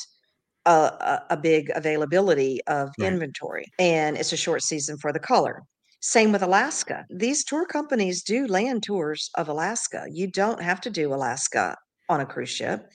a, 0.67 1.21
a, 1.31 1.37
big 1.37 1.71
availability 1.75 2.61
of 2.67 2.91
Right. 2.99 3.13
inventory, 3.13 3.65
and 3.79 4.17
it's 4.17 4.33
a 4.33 4.37
short 4.37 4.63
season 4.63 4.99
for 4.99 5.13
the 5.13 5.19
color. 5.19 5.63
Same 6.01 6.33
with 6.33 6.43
Alaska. 6.43 7.05
These 7.11 7.45
tour 7.45 7.67
companies 7.67 8.23
do 8.23 8.47
land 8.47 8.83
tours 8.83 9.31
of 9.37 9.49
Alaska. 9.49 10.07
You 10.11 10.31
don't 10.31 10.63
have 10.63 10.81
to 10.83 10.91
do 10.91 11.13
Alaska 11.13 11.77
on 12.09 12.21
a 12.21 12.27
cruise 12.27 12.51
ship. 12.51 12.91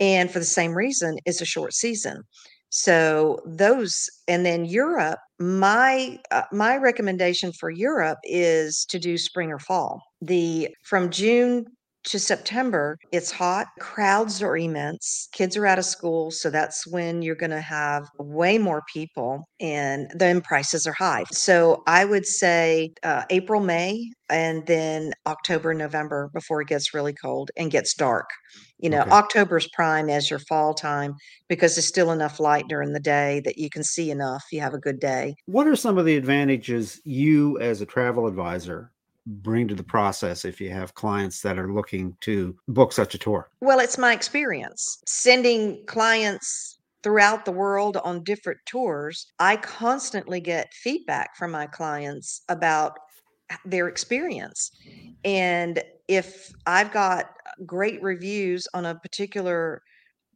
And 0.00 0.30
for 0.30 0.38
the 0.38 0.44
same 0.44 0.74
reason, 0.74 1.18
it's 1.24 1.40
a 1.40 1.46
short 1.46 1.72
season. 1.72 2.22
So 2.70 3.40
those, 3.46 4.08
and 4.26 4.44
then 4.44 4.64
Europe, 4.64 5.18
my 5.38 6.18
uh, 6.30 6.42
my 6.52 6.76
recommendation 6.76 7.52
for 7.52 7.70
Europe 7.70 8.18
is 8.24 8.84
to 8.90 8.98
do 8.98 9.16
spring 9.16 9.50
or 9.50 9.58
fall. 9.58 10.02
The 10.20 10.68
from 10.84 11.10
June 11.10 11.64
to 12.04 12.18
September, 12.18 12.96
it's 13.12 13.30
hot, 13.30 13.66
crowds 13.80 14.42
are 14.42 14.56
immense, 14.56 15.28
kids 15.32 15.56
are 15.56 15.66
out 15.66 15.78
of 15.78 15.84
school, 15.84 16.30
so 16.30 16.48
that's 16.50 16.86
when 16.86 17.22
you're 17.22 17.34
going 17.34 17.50
to 17.50 17.60
have 17.60 18.08
way 18.18 18.56
more 18.58 18.82
people 18.92 19.44
and 19.60 20.10
then 20.14 20.40
prices 20.40 20.86
are 20.86 20.92
high. 20.92 21.24
So 21.30 21.82
I 21.86 22.04
would 22.04 22.24
say 22.26 22.92
uh, 23.02 23.24
April, 23.30 23.60
May, 23.60 24.10
and 24.30 24.66
then 24.66 25.12
October, 25.26 25.74
November 25.74 26.30
before 26.32 26.60
it 26.62 26.68
gets 26.68 26.94
really 26.94 27.12
cold 27.14 27.50
and 27.56 27.70
gets 27.70 27.94
dark. 27.94 28.28
You 28.78 28.90
know, 28.90 29.00
Okay. 29.02 29.10
October's 29.10 29.68
prime 29.74 30.08
as 30.08 30.30
your 30.30 30.38
fall 30.40 30.74
time 30.74 31.14
because 31.48 31.74
there's 31.74 31.86
still 31.86 32.12
enough 32.12 32.38
light 32.40 32.66
during 32.68 32.92
the 32.92 33.00
day 33.00 33.40
that 33.44 33.58
you 33.58 33.70
can 33.70 33.82
see 33.82 34.10
enough. 34.10 34.44
You 34.52 34.60
have 34.60 34.74
a 34.74 34.78
good 34.78 35.00
day. 35.00 35.34
what 35.46 35.66
are 35.66 35.76
some 35.76 35.98
of 35.98 36.04
the 36.04 36.16
advantages 36.16 37.00
you 37.04 37.58
as 37.58 37.80
a 37.80 37.86
travel 37.86 38.26
advisor 38.26 38.92
bring 39.28 39.68
to 39.68 39.74
the 39.74 39.82
process 39.82 40.44
if 40.44 40.60
you 40.60 40.70
have 40.70 40.94
clients 40.94 41.42
that 41.42 41.58
are 41.58 41.72
looking 41.72 42.16
to 42.22 42.56
book 42.68 42.92
such 42.92 43.14
a 43.14 43.18
tour 43.18 43.50
Well, 43.60 43.78
it's 43.78 43.98
my 43.98 44.12
experience 44.12 45.02
sending 45.06 45.84
clients 45.86 46.78
throughout 47.02 47.44
the 47.44 47.52
world 47.52 47.96
on 47.98 48.24
different 48.24 48.58
tours. 48.66 49.32
I 49.38 49.56
constantly 49.56 50.40
get 50.40 50.72
feedback 50.74 51.36
from 51.36 51.50
my 51.50 51.66
clients 51.66 52.42
about 52.48 52.98
their 53.64 53.88
experience. 53.88 54.70
And 55.24 55.82
if 56.08 56.52
I've 56.66 56.92
got 56.92 57.30
great 57.64 58.02
reviews 58.02 58.66
on 58.74 58.86
a 58.86 58.94
particular 58.96 59.82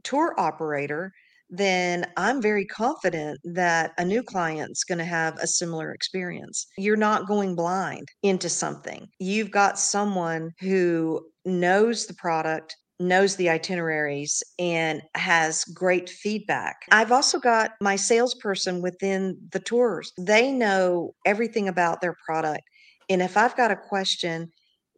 tour 0.02 0.35
operator, 0.38 1.12
then 1.52 2.06
I'm 2.16 2.40
very 2.40 2.64
confident 2.64 3.38
that 3.44 3.92
a 3.98 4.04
new 4.04 4.22
client's 4.22 4.84
going 4.84 4.98
to 4.98 5.04
have 5.04 5.38
a 5.38 5.46
similar 5.46 5.92
experience. 5.92 6.66
You're 6.78 6.96
not 6.96 7.28
going 7.28 7.54
blind 7.54 8.08
into 8.22 8.48
something. 8.48 9.06
You've 9.20 9.50
got 9.50 9.78
someone 9.78 10.52
who 10.60 11.20
knows 11.44 12.06
the 12.06 12.14
product, 12.14 12.74
knows 12.98 13.36
the 13.36 13.50
itineraries, 13.50 14.42
and 14.58 15.02
has 15.14 15.62
great 15.64 16.08
feedback. 16.08 16.76
I've 16.90 17.12
also 17.12 17.38
got 17.38 17.72
my 17.82 17.96
salesperson 17.96 18.80
within 18.80 19.36
the 19.52 19.60
tours. 19.60 20.10
They 20.18 20.50
know 20.50 21.14
everything 21.26 21.68
about 21.68 22.00
their 22.00 22.16
product. 22.24 22.62
And 23.10 23.20
if 23.20 23.36
I've 23.36 23.56
got 23.58 23.70
a 23.70 23.76
question, 23.76 24.48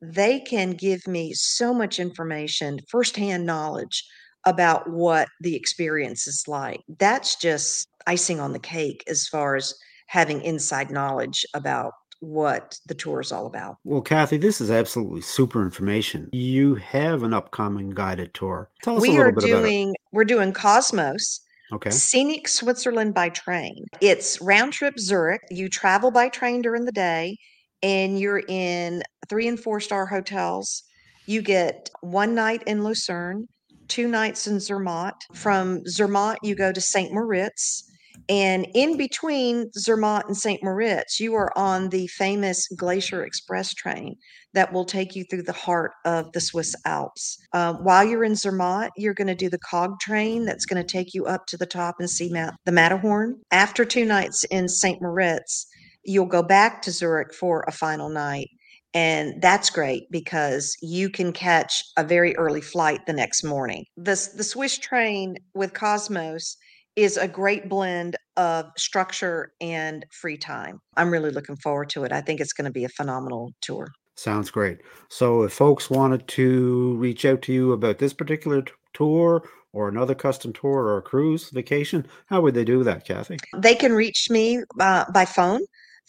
they 0.00 0.38
can 0.38 0.72
give 0.72 1.08
me 1.08 1.32
so 1.34 1.74
much 1.74 1.98
information, 1.98 2.78
firsthand 2.88 3.44
knowledge 3.44 4.04
about 4.46 4.88
what 4.90 5.28
the 5.40 5.56
experience 5.56 6.26
is 6.26 6.44
like. 6.46 6.80
That's 6.98 7.36
just 7.36 7.88
icing 8.06 8.40
on 8.40 8.52
the 8.52 8.58
cake 8.58 9.04
as 9.08 9.26
far 9.26 9.56
as 9.56 9.74
having 10.06 10.42
inside 10.42 10.90
knowledge 10.90 11.44
about 11.54 11.92
what 12.20 12.78
the 12.86 12.94
tour 12.94 13.20
is 13.20 13.32
all 13.32 13.46
about. 13.46 13.76
Well, 13.84 14.00
Kathy, 14.00 14.36
this 14.36 14.60
is 14.60 14.70
absolutely 14.70 15.20
super 15.20 15.62
information. 15.62 16.30
You 16.32 16.76
have 16.76 17.22
an 17.22 17.34
upcoming 17.34 17.90
guided 17.90 18.32
tour. 18.34 18.70
Tell 18.82 18.96
us 18.96 19.02
we 19.02 19.10
a 19.10 19.12
little 19.12 19.32
bit 19.32 19.44
about 19.44 19.58
it. 19.58 19.62
doing 19.62 19.94
we're 20.12 20.24
doing 20.24 20.52
Cosmos 20.52 21.40
Okay. 21.72 21.90
Scenic 21.90 22.46
Switzerland 22.46 23.14
by 23.14 23.30
train. 23.30 23.86
It's 24.00 24.40
round 24.40 24.72
trip 24.72 24.98
Zurich. 24.98 25.42
You 25.50 25.68
travel 25.68 26.10
by 26.10 26.28
train 26.28 26.62
during 26.62 26.84
the 26.84 26.92
day 26.92 27.36
and 27.82 28.18
you're 28.18 28.42
in 28.48 29.02
three 29.28 29.48
and 29.48 29.58
four 29.58 29.80
star 29.80 30.06
hotels. 30.06 30.84
You 31.26 31.42
get 31.42 31.90
one 32.00 32.34
night 32.34 32.62
in 32.66 32.84
Lucerne, 32.84 33.48
two 33.88 34.08
nights 34.08 34.46
in 34.46 34.58
Zermatt. 34.60 35.14
From 35.34 35.82
Zermatt, 35.86 36.38
you 36.42 36.54
go 36.54 36.72
to 36.72 36.80
St. 36.80 37.12
Moritz. 37.12 37.84
And 38.28 38.66
in 38.74 38.96
between 38.96 39.70
Zermatt 39.72 40.26
and 40.26 40.36
St. 40.36 40.62
Moritz, 40.62 41.20
you 41.20 41.34
are 41.34 41.56
on 41.58 41.88
the 41.88 42.06
famous 42.06 42.66
Glacier 42.76 43.24
Express 43.24 43.74
train 43.74 44.16
that 44.54 44.72
will 44.72 44.84
take 44.84 45.14
you 45.14 45.24
through 45.24 45.42
the 45.42 45.52
heart 45.52 45.92
of 46.04 46.30
the 46.32 46.40
Swiss 46.40 46.74
Alps. 46.86 47.36
Uh, 47.52 47.74
while 47.74 48.04
you're 48.04 48.24
in 48.24 48.36
Zermatt, 48.36 48.90
you're 48.96 49.14
going 49.14 49.26
to 49.26 49.34
do 49.34 49.50
the 49.50 49.58
Cog 49.58 49.98
train 50.00 50.44
that's 50.44 50.64
going 50.64 50.82
to 50.82 50.90
take 50.90 51.12
you 51.12 51.26
up 51.26 51.46
to 51.46 51.56
the 51.56 51.66
top 51.66 51.96
and 51.98 52.08
see 52.08 52.32
Mount, 52.32 52.54
the 52.64 52.72
Matterhorn. 52.72 53.40
After 53.50 53.84
two 53.84 54.04
nights 54.04 54.44
in 54.44 54.68
St. 54.68 55.02
Moritz, 55.02 55.66
you'll 56.04 56.26
go 56.26 56.42
back 56.42 56.82
to 56.82 56.92
Zurich 56.92 57.34
for 57.34 57.64
a 57.66 57.72
final 57.72 58.08
night. 58.08 58.48
And 58.94 59.42
that's 59.42 59.70
great 59.70 60.10
because 60.10 60.76
you 60.80 61.10
can 61.10 61.32
catch 61.32 61.82
a 61.96 62.04
very 62.04 62.36
early 62.36 62.60
flight 62.60 63.00
the 63.06 63.12
next 63.12 63.42
morning. 63.42 63.84
The, 63.96 64.28
the 64.36 64.44
Swiss 64.44 64.78
train 64.78 65.36
with 65.52 65.74
Cosmos 65.74 66.56
is 66.94 67.16
a 67.16 67.26
great 67.26 67.68
blend 67.68 68.16
of 68.36 68.66
structure 68.76 69.52
and 69.60 70.06
free 70.12 70.36
time. 70.36 70.78
I'm 70.96 71.10
really 71.10 71.30
looking 71.30 71.56
forward 71.56 71.90
to 71.90 72.04
it. 72.04 72.12
I 72.12 72.20
think 72.20 72.40
it's 72.40 72.52
going 72.52 72.66
to 72.66 72.70
be 72.70 72.84
a 72.84 72.88
phenomenal 72.88 73.52
tour. 73.60 73.88
Sounds 74.16 74.48
great. 74.48 74.78
So, 75.08 75.42
if 75.42 75.52
folks 75.52 75.90
wanted 75.90 76.28
to 76.28 76.94
reach 76.94 77.24
out 77.24 77.42
to 77.42 77.52
you 77.52 77.72
about 77.72 77.98
this 77.98 78.12
particular 78.12 78.62
t- 78.62 78.72
tour 78.92 79.42
or 79.72 79.88
another 79.88 80.14
custom 80.14 80.52
tour 80.52 80.84
or 80.84 80.98
a 80.98 81.02
cruise 81.02 81.50
vacation, 81.50 82.06
how 82.26 82.40
would 82.42 82.54
they 82.54 82.64
do 82.64 82.84
that, 82.84 83.04
Kathy? 83.04 83.38
They 83.56 83.74
can 83.74 83.92
reach 83.92 84.30
me 84.30 84.62
uh, 84.78 85.06
by 85.12 85.24
phone 85.24 85.62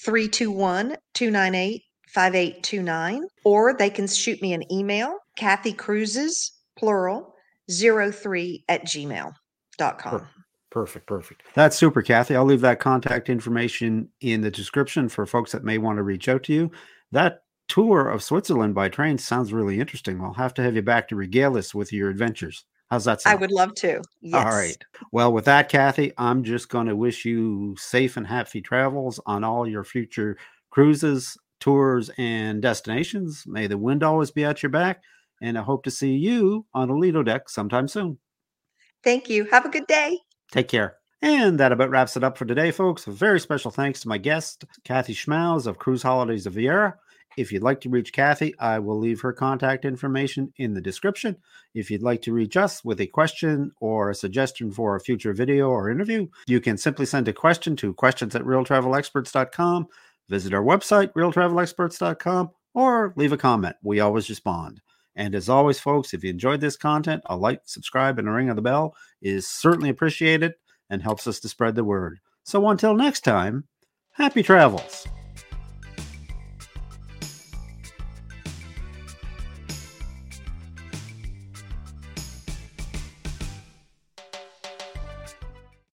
321 0.03 0.97
298 1.15 1.81
5829, 2.15 3.25
or 3.43 3.73
they 3.73 3.89
can 3.89 4.07
shoot 4.07 4.41
me 4.41 4.53
an 4.53 4.63
email, 4.71 5.17
Kathy 5.35 5.73
Cruises, 5.73 6.53
plural, 6.77 7.35
03 7.69 8.63
at 8.69 8.85
gmail.com. 8.85 10.19
Per- 10.19 10.29
Perfect, 10.71 11.07
perfect. 11.07 11.43
That's 11.53 11.77
super, 11.77 12.01
Kathy. 12.01 12.35
I'll 12.35 12.43
leave 12.43 12.59
that 12.59 12.81
contact 12.81 13.29
information 13.29 14.09
in 14.19 14.41
the 14.41 14.51
description 14.51 15.07
for 15.07 15.25
folks 15.25 15.53
that 15.53 15.63
may 15.63 15.77
want 15.77 15.97
to 15.97 16.03
reach 16.03 16.27
out 16.27 16.43
to 16.43 16.53
you. 16.53 16.69
That 17.13 17.43
tour 17.69 18.09
of 18.09 18.21
Switzerland 18.21 18.75
by 18.75 18.89
train 18.89 19.17
sounds 19.17 19.53
really 19.53 19.79
interesting. 19.79 20.19
I'll 20.19 20.33
have 20.33 20.53
to 20.55 20.63
have 20.63 20.75
you 20.75 20.81
back 20.81 21.07
to 21.07 21.15
regale 21.15 21.57
us 21.57 21.73
with 21.73 21.93
your 21.93 22.09
adventures. 22.09 22.65
How's 22.89 23.05
that 23.05 23.21
sound? 23.21 23.37
I 23.37 23.39
would 23.39 23.51
love 23.51 23.73
to. 23.75 24.01
Yes. 24.21 24.45
All 24.45 24.51
right. 24.51 24.77
Well, 25.13 25.31
with 25.31 25.45
that, 25.45 25.69
Kathy, 25.69 26.11
I'm 26.17 26.43
just 26.43 26.67
going 26.67 26.87
to 26.87 26.95
wish 26.95 27.23
you 27.23 27.77
safe 27.77 28.17
and 28.17 28.27
happy 28.27 28.61
travels 28.61 29.17
on 29.25 29.45
all 29.45 29.65
your 29.65 29.85
future 29.85 30.37
cruises, 30.71 31.37
tours, 31.65 32.11
and 32.19 32.61
destinations. 32.61 33.43
May 33.47 33.65
the 33.65 33.77
wind 33.77 34.03
always 34.03 34.29
be 34.29 34.45
at 34.45 34.61
your 34.61 34.69
back. 34.69 35.01
And 35.41 35.57
I 35.57 35.63
hope 35.63 35.83
to 35.85 35.91
see 35.91 36.11
you 36.11 36.67
on 36.75 36.91
a 36.91 36.95
Lido 36.95 37.23
deck 37.23 37.49
sometime 37.49 37.87
soon. 37.87 38.19
Thank 39.03 39.29
you. 39.29 39.45
Have 39.45 39.65
a 39.65 39.69
good 39.69 39.87
day. 39.87 40.19
Take 40.51 40.67
care. 40.67 40.97
And 41.23 41.59
that 41.59 41.71
about 41.71 41.89
wraps 41.89 42.15
it 42.15 42.23
up 42.23 42.37
for 42.37 42.45
today, 42.45 42.69
folks. 42.69 43.07
A 43.07 43.11
very 43.11 43.39
special 43.39 43.71
thanks 43.71 44.01
to 44.01 44.07
my 44.07 44.19
guest, 44.19 44.65
Kathy 44.83 45.15
Schmauss 45.15 45.65
of 45.65 45.79
Cruise 45.79 46.03
Holidays 46.03 46.45
of 46.45 46.53
Viera. 46.53 46.93
If 47.35 47.51
you'd 47.51 47.63
like 47.63 47.81
to 47.81 47.89
reach 47.89 48.13
Kathy, 48.13 48.57
I 48.59 48.79
will 48.79 48.99
leave 48.99 49.21
her 49.21 49.33
contact 49.33 49.85
information 49.85 50.53
in 50.57 50.73
the 50.73 50.81
description. 50.81 51.35
If 51.73 51.91
you'd 51.91 52.03
like 52.03 52.21
to 52.23 52.33
reach 52.33 52.55
us 52.55 52.85
with 52.85 53.01
a 53.01 53.07
question 53.07 53.71
or 53.81 54.09
a 54.09 54.15
suggestion 54.15 54.71
for 54.71 54.95
a 54.95 55.01
future 55.01 55.33
video 55.33 55.69
or 55.69 55.89
interview, 55.89 56.27
you 56.47 56.61
can 56.61 56.77
simply 56.77 57.05
send 57.05 57.27
a 57.27 57.33
question 57.33 57.75
to 57.77 57.93
questions 57.93 58.35
at 58.35 58.43
realtravelexperts.com, 58.43 59.87
visit 60.29 60.53
our 60.53 60.63
website, 60.63 61.13
realtravelexperts.com, 61.13 62.51
or 62.73 63.13
leave 63.15 63.31
a 63.31 63.37
comment. 63.37 63.75
We 63.83 63.99
always 63.99 64.29
respond. 64.29 64.81
And 65.15 65.33
as 65.33 65.47
always, 65.49 65.79
folks, 65.79 66.13
if 66.13 66.23
you 66.23 66.29
enjoyed 66.29 66.61
this 66.61 66.75
content, 66.75 67.23
a 67.25 67.37
like, 67.37 67.61
subscribe, 67.65 68.19
and 68.19 68.27
a 68.27 68.31
ring 68.31 68.49
of 68.49 68.57
the 68.57 68.61
bell 68.61 68.95
is 69.21 69.47
certainly 69.47 69.89
appreciated 69.89 70.53
and 70.89 71.01
helps 71.01 71.25
us 71.25 71.39
to 71.39 71.49
spread 71.49 71.75
the 71.75 71.83
word. 71.83 72.19
So 72.43 72.67
until 72.69 72.93
next 72.93 73.21
time, 73.21 73.65
happy 74.11 74.43
travels. 74.43 75.07